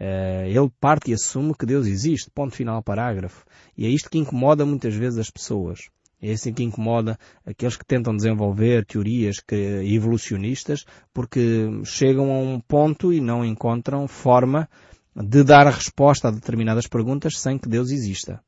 Uh, 0.00 0.46
ele 0.46 0.70
parte 0.80 1.10
e 1.12 1.14
assume 1.14 1.54
que 1.54 1.66
Deus 1.66 1.86
existe. 1.86 2.30
Ponto 2.30 2.54
final 2.54 2.82
parágrafo. 2.82 3.44
E 3.76 3.86
é 3.86 3.88
isto 3.88 4.10
que 4.10 4.18
incomoda 4.18 4.66
muitas 4.66 4.94
vezes 4.94 5.18
as 5.18 5.30
pessoas. 5.30 5.88
É 6.20 6.32
assim 6.32 6.52
que 6.52 6.64
incomoda 6.64 7.18
aqueles 7.46 7.76
que 7.76 7.84
tentam 7.84 8.16
desenvolver 8.16 8.84
teorias 8.84 9.36
evolucionistas 9.84 10.84
porque 11.14 11.68
chegam 11.84 12.32
a 12.32 12.38
um 12.38 12.60
ponto 12.60 13.12
e 13.12 13.20
não 13.20 13.44
encontram 13.44 14.08
forma 14.08 14.68
de 15.14 15.44
dar 15.44 15.66
a 15.66 15.70
resposta 15.70 16.28
a 16.28 16.32
determinadas 16.32 16.86
perguntas 16.86 17.38
sem 17.38 17.58
que 17.58 17.68
Deus 17.68 17.90
exista. 17.90 18.42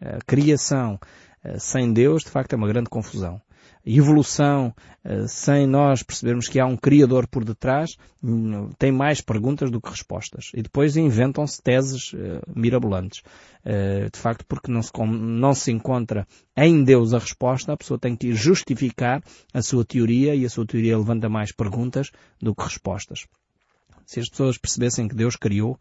A 0.00 0.18
criação 0.24 0.98
eh, 1.44 1.58
sem 1.58 1.92
Deus, 1.92 2.22
de 2.22 2.30
facto, 2.30 2.52
é 2.52 2.56
uma 2.56 2.68
grande 2.68 2.88
confusão 2.88 3.40
evolução 3.84 4.74
eh, 5.04 5.26
sem 5.26 5.66
nós 5.66 6.02
percebermos 6.02 6.48
que 6.48 6.60
há 6.60 6.66
um 6.66 6.76
criador 6.76 7.26
por 7.26 7.44
detrás, 7.44 7.96
tem 8.78 8.92
mais 8.92 9.20
perguntas 9.20 9.70
do 9.70 9.80
que 9.80 9.90
respostas. 9.90 10.50
E 10.54 10.62
depois 10.62 10.96
inventam-se 10.96 11.60
teses 11.60 12.12
eh, 12.14 12.40
mirabolantes. 12.54 13.22
Eh, 13.64 14.08
de 14.12 14.18
facto, 14.18 14.44
porque 14.46 14.70
não 14.70 14.82
se, 14.82 14.92
não 15.04 15.54
se 15.54 15.72
encontra 15.72 16.26
em 16.56 16.84
Deus 16.84 17.12
a 17.12 17.18
resposta, 17.18 17.72
a 17.72 17.76
pessoa 17.76 17.98
tem 17.98 18.16
que 18.16 18.32
justificar 18.32 19.22
a 19.52 19.62
sua 19.62 19.84
teoria 19.84 20.34
e 20.34 20.44
a 20.44 20.50
sua 20.50 20.66
teoria 20.66 20.96
levanta 20.96 21.28
mais 21.28 21.52
perguntas 21.52 22.10
do 22.40 22.54
que 22.54 22.62
respostas. 22.62 23.26
Se 24.06 24.20
as 24.20 24.28
pessoas 24.28 24.58
percebessem 24.58 25.08
que 25.08 25.14
Deus 25.14 25.36
criou, 25.36 25.78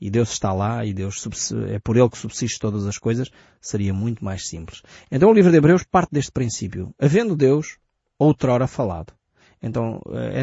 e 0.00 0.10
Deus 0.10 0.32
está 0.32 0.52
lá 0.52 0.84
e 0.84 0.92
Deus 0.92 1.26
é 1.68 1.78
por 1.78 1.96
Ele 1.96 2.10
que 2.10 2.18
subsiste 2.18 2.58
todas 2.58 2.86
as 2.86 2.98
coisas, 2.98 3.30
seria 3.60 3.94
muito 3.94 4.24
mais 4.24 4.48
simples. 4.48 4.82
Então 5.10 5.30
o 5.30 5.34
livro 5.34 5.50
de 5.50 5.58
Hebreus 5.58 5.84
parte 5.84 6.10
deste 6.12 6.32
princípio. 6.32 6.94
Havendo 6.98 7.36
Deus, 7.36 7.78
outrora 8.18 8.66
falado. 8.66 9.12
Então, 9.64 9.98
eh, 10.12 10.42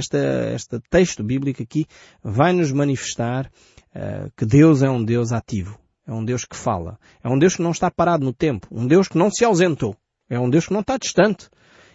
este 0.56 0.80
texto 0.90 1.24
bíblico 1.24 1.62
aqui 1.62 1.86
vai 2.24 2.52
nos 2.54 2.72
manifestar 2.72 3.52
uh, 3.96 4.32
que 4.36 4.46
Deus 4.46 4.82
é 4.82 4.90
um 4.90 5.04
Deus 5.04 5.32
ativo. 5.32 5.78
É 6.08 6.12
um 6.12 6.26
Deus 6.26 6.44
que 6.44 6.56
fala. 6.56 6.98
É 7.24 7.30
um 7.30 7.38
Deus 7.38 7.56
que 7.56 7.62
não 7.62 7.70
está 7.70 7.92
parado 7.92 8.26
no 8.26 8.34
tempo. 8.34 8.68
Um 8.72 8.88
Deus 8.88 9.08
que 9.08 9.20
não 9.20 9.30
se 9.30 9.46
ausentou. 9.46 9.96
É 10.28 10.40
um 10.40 10.50
Deus 10.50 10.66
que 10.66 10.74
não 10.74 10.80
está 10.80 10.98
distante. 10.98 11.50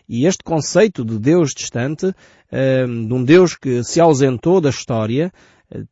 E 0.09 0.25
este 0.25 0.45
conceito 0.45 1.05
de 1.05 1.19
Deus 1.19 1.53
distante, 1.53 2.07
uh, 2.07 3.07
de 3.09 3.13
um 3.13 3.25
Deus 3.25 3.57
que 3.57 3.83
se 3.83 4.01
ausentou 4.01 4.61
da 4.61 4.71
história, 4.71 5.33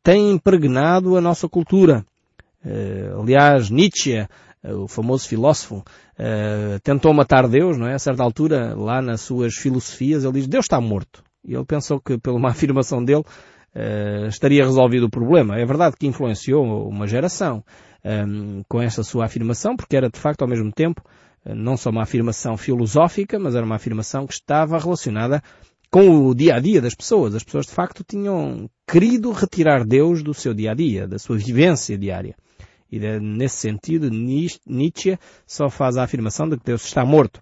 tem 0.03 0.31
impregnado 0.31 1.17
a 1.17 1.21
nossa 1.21 1.47
cultura. 1.47 2.05
Eh, 2.65 3.11
aliás, 3.19 3.69
Nietzsche, 3.69 4.13
eh, 4.13 4.27
o 4.73 4.87
famoso 4.87 5.27
filósofo, 5.27 5.83
eh, 6.17 6.79
tentou 6.83 7.13
matar 7.13 7.47
Deus, 7.47 7.77
não 7.77 7.87
é? 7.87 7.93
A 7.93 7.99
certa 7.99 8.23
altura, 8.23 8.75
lá 8.75 9.01
nas 9.01 9.21
suas 9.21 9.55
filosofias, 9.55 10.23
ele 10.23 10.33
diz, 10.33 10.47
Deus 10.47 10.65
está 10.65 10.81
morto. 10.81 11.23
E 11.43 11.53
ele 11.53 11.65
pensou 11.65 11.99
que, 11.99 12.17
pela 12.17 12.37
uma 12.37 12.49
afirmação 12.51 13.03
dele, 13.03 13.23
estaria 14.29 14.63
resolvido 14.63 15.07
o 15.07 15.09
problema. 15.09 15.59
É 15.59 15.65
verdade 15.65 15.97
que 15.99 16.07
influenciou 16.07 16.87
uma 16.87 17.05
geração 17.05 17.61
com 18.69 18.81
essa 18.81 19.03
sua 19.03 19.25
afirmação, 19.25 19.75
porque 19.75 19.97
era 19.97 20.09
de 20.09 20.17
facto 20.17 20.43
ao 20.43 20.47
mesmo 20.47 20.71
tempo 20.71 21.03
não 21.43 21.75
só 21.75 21.89
uma 21.89 22.03
afirmação 22.03 22.55
filosófica, 22.55 23.37
mas 23.37 23.53
era 23.53 23.65
uma 23.65 23.75
afirmação 23.75 24.25
que 24.25 24.33
estava 24.33 24.79
relacionada 24.79 25.43
com 25.95 26.27
o 26.27 26.35
dia 26.35 26.55
a 26.55 26.59
dia 26.59 26.81
das 26.81 26.93
pessoas. 26.93 27.33
As 27.33 27.41
pessoas 27.41 27.67
de 27.67 27.71
facto 27.71 28.03
tinham 28.03 28.69
querido 28.85 29.31
retirar 29.31 29.85
Deus 29.85 30.21
do 30.21 30.33
seu 30.33 30.53
dia 30.53 30.71
a 30.71 30.73
dia, 30.73 31.07
da 31.07 31.17
sua 31.17 31.37
vivência 31.37 31.97
diária. 31.97 32.35
E 32.91 32.99
nesse 32.99 33.55
sentido, 33.55 34.09
Nietzsche 34.09 35.17
só 35.47 35.69
faz 35.69 35.95
a 35.95 36.03
afirmação 36.03 36.49
de 36.49 36.57
que 36.57 36.65
Deus 36.65 36.83
está 36.83 37.05
morto. 37.05 37.39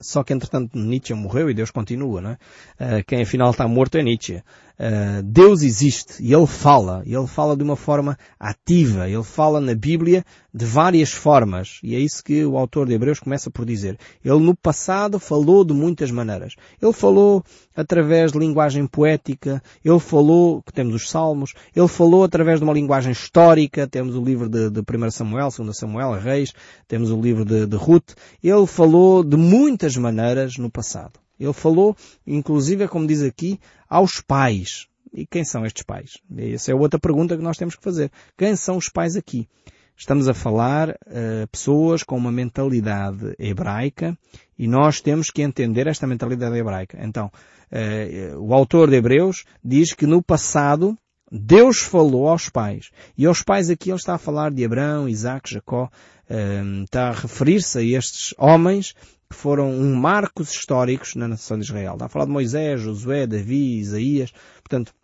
Só 0.00 0.24
que 0.24 0.32
entretanto 0.32 0.78
Nietzsche 0.78 1.12
morreu 1.12 1.50
e 1.50 1.54
Deus 1.54 1.70
continua, 1.70 2.22
não 2.22 2.30
é? 2.30 2.38
Uh, 2.80 3.04
quem 3.06 3.20
afinal 3.20 3.50
está 3.50 3.68
morto 3.68 3.98
é 3.98 4.02
Nietzsche. 4.02 4.42
Uh, 4.78 5.22
Deus 5.22 5.62
existe 5.62 6.22
e 6.22 6.32
Ele 6.32 6.46
fala. 6.46 7.02
E 7.04 7.14
Ele 7.14 7.26
fala 7.26 7.56
de 7.56 7.62
uma 7.62 7.76
forma 7.76 8.18
ativa. 8.38 9.08
Ele 9.08 9.22
fala 9.22 9.60
na 9.60 9.74
Bíblia 9.74 10.24
de 10.52 10.64
várias 10.64 11.10
formas. 11.10 11.78
E 11.82 11.94
é 11.94 11.98
isso 11.98 12.22
que 12.22 12.44
o 12.44 12.56
autor 12.56 12.86
de 12.86 12.94
Hebreus 12.94 13.20
começa 13.20 13.50
por 13.50 13.64
dizer. 13.64 13.98
Ele 14.24 14.38
no 14.38 14.56
passado 14.56 15.18
falou 15.18 15.64
de 15.64 15.74
muitas 15.74 16.10
maneiras. 16.10 16.54
Ele 16.80 16.92
falou 16.92 17.44
através 17.76 18.32
de 18.32 18.38
linguagem 18.38 18.86
poética. 18.86 19.62
Ele 19.84 20.00
falou, 20.00 20.62
que 20.62 20.72
temos 20.72 20.94
os 20.94 21.08
Salmos. 21.08 21.54
Ele 21.74 21.88
falou 21.88 22.24
através 22.24 22.58
de 22.58 22.64
uma 22.64 22.72
linguagem 22.72 23.12
histórica. 23.12 23.86
Temos 23.86 24.16
o 24.16 24.24
livro 24.24 24.48
de, 24.48 24.70
de 24.70 24.80
1 24.80 25.10
Samuel, 25.10 25.48
2 25.56 25.76
Samuel, 25.76 26.12
Reis. 26.12 26.52
Temos 26.86 27.10
o 27.10 27.20
livro 27.20 27.44
de, 27.44 27.66
de 27.66 27.76
Ruth. 27.76 28.14
Ele 28.42 28.66
falou 28.66 29.22
de 29.22 29.36
muitas 29.36 29.96
maneiras 29.96 30.56
no 30.56 30.70
passado. 30.70 31.20
Ele 31.38 31.52
falou, 31.52 31.96
inclusive, 32.26 32.88
como 32.88 33.06
diz 33.06 33.22
aqui, 33.22 33.60
aos 33.88 34.20
pais. 34.20 34.86
E 35.12 35.26
quem 35.26 35.44
são 35.44 35.64
estes 35.64 35.82
pais? 35.82 36.18
Essa 36.36 36.72
é 36.72 36.74
outra 36.74 36.98
pergunta 36.98 37.36
que 37.36 37.42
nós 37.42 37.56
temos 37.56 37.74
que 37.74 37.82
fazer. 37.82 38.10
Quem 38.36 38.54
são 38.56 38.76
os 38.76 38.88
pais 38.88 39.16
aqui? 39.16 39.48
Estamos 39.96 40.28
a 40.28 40.34
falar 40.34 40.90
uh, 40.90 41.48
pessoas 41.50 42.04
com 42.04 42.16
uma 42.16 42.30
mentalidade 42.30 43.34
hebraica 43.36 44.16
e 44.56 44.68
nós 44.68 45.00
temos 45.00 45.28
que 45.28 45.42
entender 45.42 45.88
esta 45.88 46.06
mentalidade 46.06 46.56
hebraica. 46.56 46.98
Então, 47.02 47.26
uh, 47.72 48.38
o 48.38 48.54
autor 48.54 48.90
de 48.90 48.96
Hebreus 48.96 49.44
diz 49.64 49.94
que 49.94 50.06
no 50.06 50.22
passado 50.22 50.96
Deus 51.30 51.78
falou 51.78 52.28
aos 52.28 52.48
pais. 52.48 52.90
E 53.16 53.26
aos 53.26 53.42
pais 53.42 53.70
aqui 53.70 53.90
ele 53.90 53.98
está 53.98 54.14
a 54.14 54.18
falar 54.18 54.50
de 54.50 54.64
Abraão, 54.64 55.08
Isaac, 55.08 55.52
Jacó, 55.52 55.90
uh, 56.30 56.84
está 56.84 57.08
a 57.08 57.12
referir-se 57.12 57.78
a 57.78 57.82
estes 57.82 58.34
homens 58.38 58.94
que 59.28 59.36
foram 59.36 59.70
um 59.70 59.94
marcos 59.94 60.50
históricos 60.50 61.14
na 61.14 61.28
nação 61.28 61.58
de 61.58 61.64
Israel. 61.64 61.94
Está 61.94 62.06
a 62.06 62.08
falar 62.08 62.24
de 62.24 62.32
Moisés, 62.32 62.80
Josué, 62.80 63.26
Davi, 63.26 63.78
Isaías. 63.78 64.32
Portanto, 64.56 64.94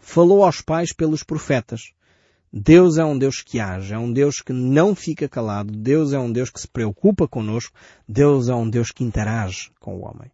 falou 0.00 0.44
aos 0.44 0.60
pais 0.60 0.92
pelos 0.92 1.22
profetas. 1.22 1.92
Deus 2.50 2.96
é 2.96 3.04
um 3.04 3.18
Deus 3.18 3.42
que 3.42 3.60
age, 3.60 3.92
é 3.92 3.98
um 3.98 4.10
Deus 4.10 4.40
que 4.40 4.54
não 4.54 4.94
fica 4.94 5.28
calado, 5.28 5.70
Deus 5.70 6.14
é 6.14 6.18
um 6.18 6.32
Deus 6.32 6.48
que 6.48 6.58
se 6.58 6.66
preocupa 6.66 7.28
conosco, 7.28 7.76
Deus 8.08 8.48
é 8.48 8.54
um 8.54 8.68
Deus 8.70 8.90
que 8.90 9.04
interage 9.04 9.70
com 9.78 9.96
o 9.96 10.00
homem. 10.00 10.30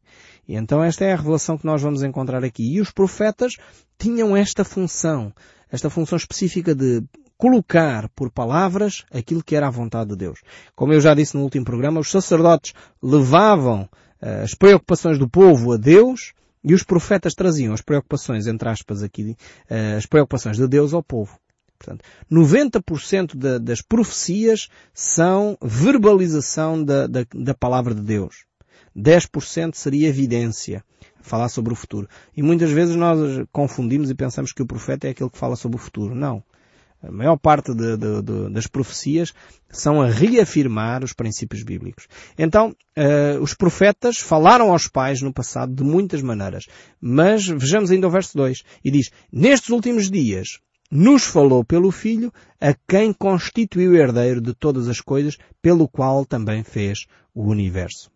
E 0.47 0.57
então 0.57 0.83
esta 0.83 1.05
é 1.05 1.13
a 1.13 1.17
revelação 1.17 1.57
que 1.57 1.67
nós 1.67 1.83
vamos 1.83 2.03
encontrar 2.03 2.45
aqui. 2.45 2.75
E 2.75 2.81
os 2.81 2.91
profetas 2.91 3.55
tinham 3.99 4.37
esta 4.37 4.65
função, 4.65 5.33
esta 5.71 5.89
função 5.89 6.17
específica 6.17 6.75
de 6.75 7.03
colocar 7.37 8.09
por 8.11 8.31
palavras 8.31 9.05
aquilo 9.13 9.43
que 9.43 9.57
era 9.57 9.67
a 9.67 9.71
vontade 9.71 10.11
de 10.11 10.17
Deus. 10.17 10.41
Como 10.75 10.93
eu 10.93 11.01
já 11.01 11.15
disse 11.15 11.37
no 11.37 11.43
último 11.43 11.65
programa, 11.65 12.01
os 12.01 12.11
sacerdotes 12.11 12.73
levavam 13.03 13.83
uh, 13.83 14.43
as 14.43 14.55
preocupações 14.55 15.19
do 15.19 15.29
povo 15.29 15.73
a 15.73 15.77
Deus 15.77 16.33
e 16.63 16.73
os 16.73 16.83
profetas 16.83 17.35
traziam 17.35 17.75
as 17.75 17.83
preocupações, 17.83 18.47
entre 18.47 18.69
aspas 18.69 19.03
aqui, 19.03 19.37
uh, 19.71 19.97
as 19.97 20.07
preocupações 20.07 20.57
de 20.57 20.67
Deus 20.67 20.95
ao 20.95 21.03
povo. 21.03 21.39
Portanto, 21.79 22.05
90% 22.33 23.37
de, 23.37 23.59
das 23.59 23.83
profecias 23.83 24.69
são 24.93 25.59
verbalização 25.61 26.83
da, 26.83 27.07
da, 27.07 27.27
da 27.35 27.55
palavra 27.55 27.95
de 27.95 28.01
Deus. 28.01 28.47
10% 28.97 29.75
seria 29.75 30.09
evidência, 30.09 30.85
falar 31.21 31.49
sobre 31.49 31.73
o 31.73 31.77
futuro. 31.77 32.09
E 32.37 32.43
muitas 32.43 32.71
vezes 32.71 32.97
nós 32.97 33.19
confundimos 33.53 34.11
e 34.11 34.15
pensamos 34.15 34.53
que 34.53 34.63
o 34.63 34.67
profeta 34.67 35.07
é 35.07 35.11
aquele 35.11 35.31
que 35.31 35.39
fala 35.39 35.57
sobre 35.57 35.77
o 35.77 35.81
futuro. 35.81 36.15
Não. 36.15 36.43
A 37.07 37.13
maior 37.13 37.37
parte 37.37 37.75
de, 37.75 37.97
de, 37.99 38.23
de, 38.23 38.51
das 38.51 38.67
profecias 38.67 39.35
são 39.69 40.01
a 40.01 40.09
reafirmar 40.09 41.05
os 41.05 41.13
princípios 41.13 41.63
bíblicos. 41.63 42.07
Então, 42.39 42.75
uh, 42.97 43.43
os 43.43 43.53
profetas 43.53 44.19
falaram 44.19 44.71
aos 44.71 44.89
pais 44.89 45.21
no 45.21 45.33
passado 45.33 45.75
de 45.75 45.83
muitas 45.83 46.23
maneiras. 46.23 46.65
Mas 47.01 47.47
vejamos 47.47 47.91
ainda 47.91 48.07
o 48.07 48.11
verso 48.11 48.35
2. 48.37 48.63
E 48.83 48.91
diz, 48.91 49.11
nestes 49.31 49.69
últimos 49.69 50.11
dias, 50.11 50.61
nos 50.91 51.25
falou 51.25 51.63
pelo 51.63 51.91
Filho, 51.91 52.33
a 52.61 52.73
quem 52.89 53.13
constituiu 53.13 53.95
herdeiro 53.95 54.41
de 54.41 54.55
todas 54.55 54.89
as 54.89 55.01
coisas, 55.01 55.37
pelo 55.61 55.89
qual 55.89 56.25
também 56.25 56.63
fez 56.63 57.07
o 57.35 57.45
universo. 57.51 58.14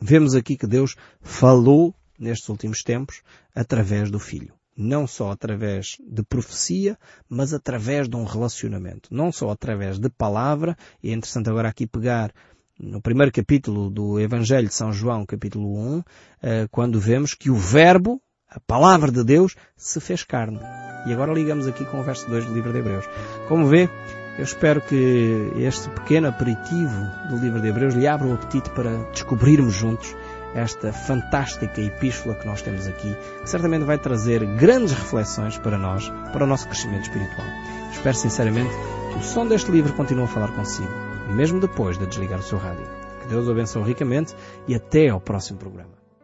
Vemos 0.00 0.34
aqui 0.34 0.56
que 0.56 0.66
Deus 0.66 0.94
falou 1.20 1.94
nestes 2.18 2.48
últimos 2.48 2.82
tempos 2.82 3.22
através 3.54 4.10
do 4.10 4.18
Filho 4.18 4.58
não 4.78 5.08
só 5.08 5.32
através 5.32 5.96
de 6.06 6.22
profecia, 6.22 6.96
mas 7.28 7.52
através 7.52 8.08
de 8.08 8.14
um 8.14 8.22
relacionamento. 8.22 9.12
Não 9.12 9.32
só 9.32 9.50
através 9.50 9.98
de 9.98 10.08
palavra, 10.08 10.76
e 11.02 11.10
é 11.10 11.12
interessante 11.12 11.50
agora 11.50 11.68
aqui 11.68 11.84
pegar 11.84 12.32
no 12.78 13.02
primeiro 13.02 13.32
capítulo 13.32 13.90
do 13.90 14.20
Evangelho 14.20 14.68
de 14.68 14.74
São 14.74 14.92
João, 14.92 15.26
capítulo 15.26 15.76
1, 15.76 16.02
eh, 16.42 16.68
quando 16.70 17.00
vemos 17.00 17.34
que 17.34 17.50
o 17.50 17.56
Verbo, 17.56 18.22
a 18.48 18.60
palavra 18.60 19.10
de 19.10 19.24
Deus, 19.24 19.56
se 19.76 19.98
fez 19.98 20.22
carne. 20.22 20.60
E 21.08 21.12
agora 21.12 21.34
ligamos 21.34 21.66
aqui 21.66 21.84
com 21.84 21.98
o 21.98 22.04
verso 22.04 22.28
2 22.30 22.46
do 22.46 22.54
livro 22.54 22.72
de 22.72 22.78
Hebreus. 22.78 23.04
Como 23.48 23.66
vê, 23.66 23.90
eu 24.38 24.44
espero 24.44 24.80
que 24.80 25.52
este 25.56 25.88
pequeno 25.90 26.28
aperitivo 26.28 27.10
do 27.28 27.36
livro 27.36 27.60
de 27.60 27.68
Hebreus 27.68 27.94
lhe 27.94 28.06
abra 28.06 28.28
o 28.28 28.34
apetite 28.34 28.70
para 28.70 28.96
descobrirmos 29.10 29.74
juntos 29.74 30.14
esta 30.54 30.92
fantástica 30.92 31.80
epístola 31.80 32.36
que 32.36 32.46
nós 32.46 32.62
temos 32.62 32.86
aqui, 32.86 33.14
que 33.42 33.50
certamente 33.50 33.84
vai 33.84 33.98
trazer 33.98 34.46
grandes 34.56 34.92
reflexões 34.92 35.58
para 35.58 35.76
nós, 35.76 36.08
para 36.32 36.44
o 36.44 36.46
nosso 36.46 36.66
crescimento 36.68 37.02
espiritual. 37.02 37.46
Espero 37.90 38.16
sinceramente 38.16 38.70
que 39.12 39.18
o 39.18 39.22
som 39.22 39.46
deste 39.46 39.72
livro 39.72 39.92
continue 39.94 40.24
a 40.24 40.28
falar 40.28 40.52
consigo, 40.52 40.88
mesmo 41.34 41.60
depois 41.60 41.98
de 41.98 42.06
desligar 42.06 42.38
o 42.38 42.42
seu 42.44 42.58
rádio. 42.58 42.86
Que 43.20 43.28
Deus 43.28 43.48
o 43.48 43.50
abençoe 43.50 43.82
ricamente 43.82 44.36
e 44.68 44.74
até 44.74 45.08
ao 45.08 45.20
próximo 45.20 45.58
programa. 45.58 45.97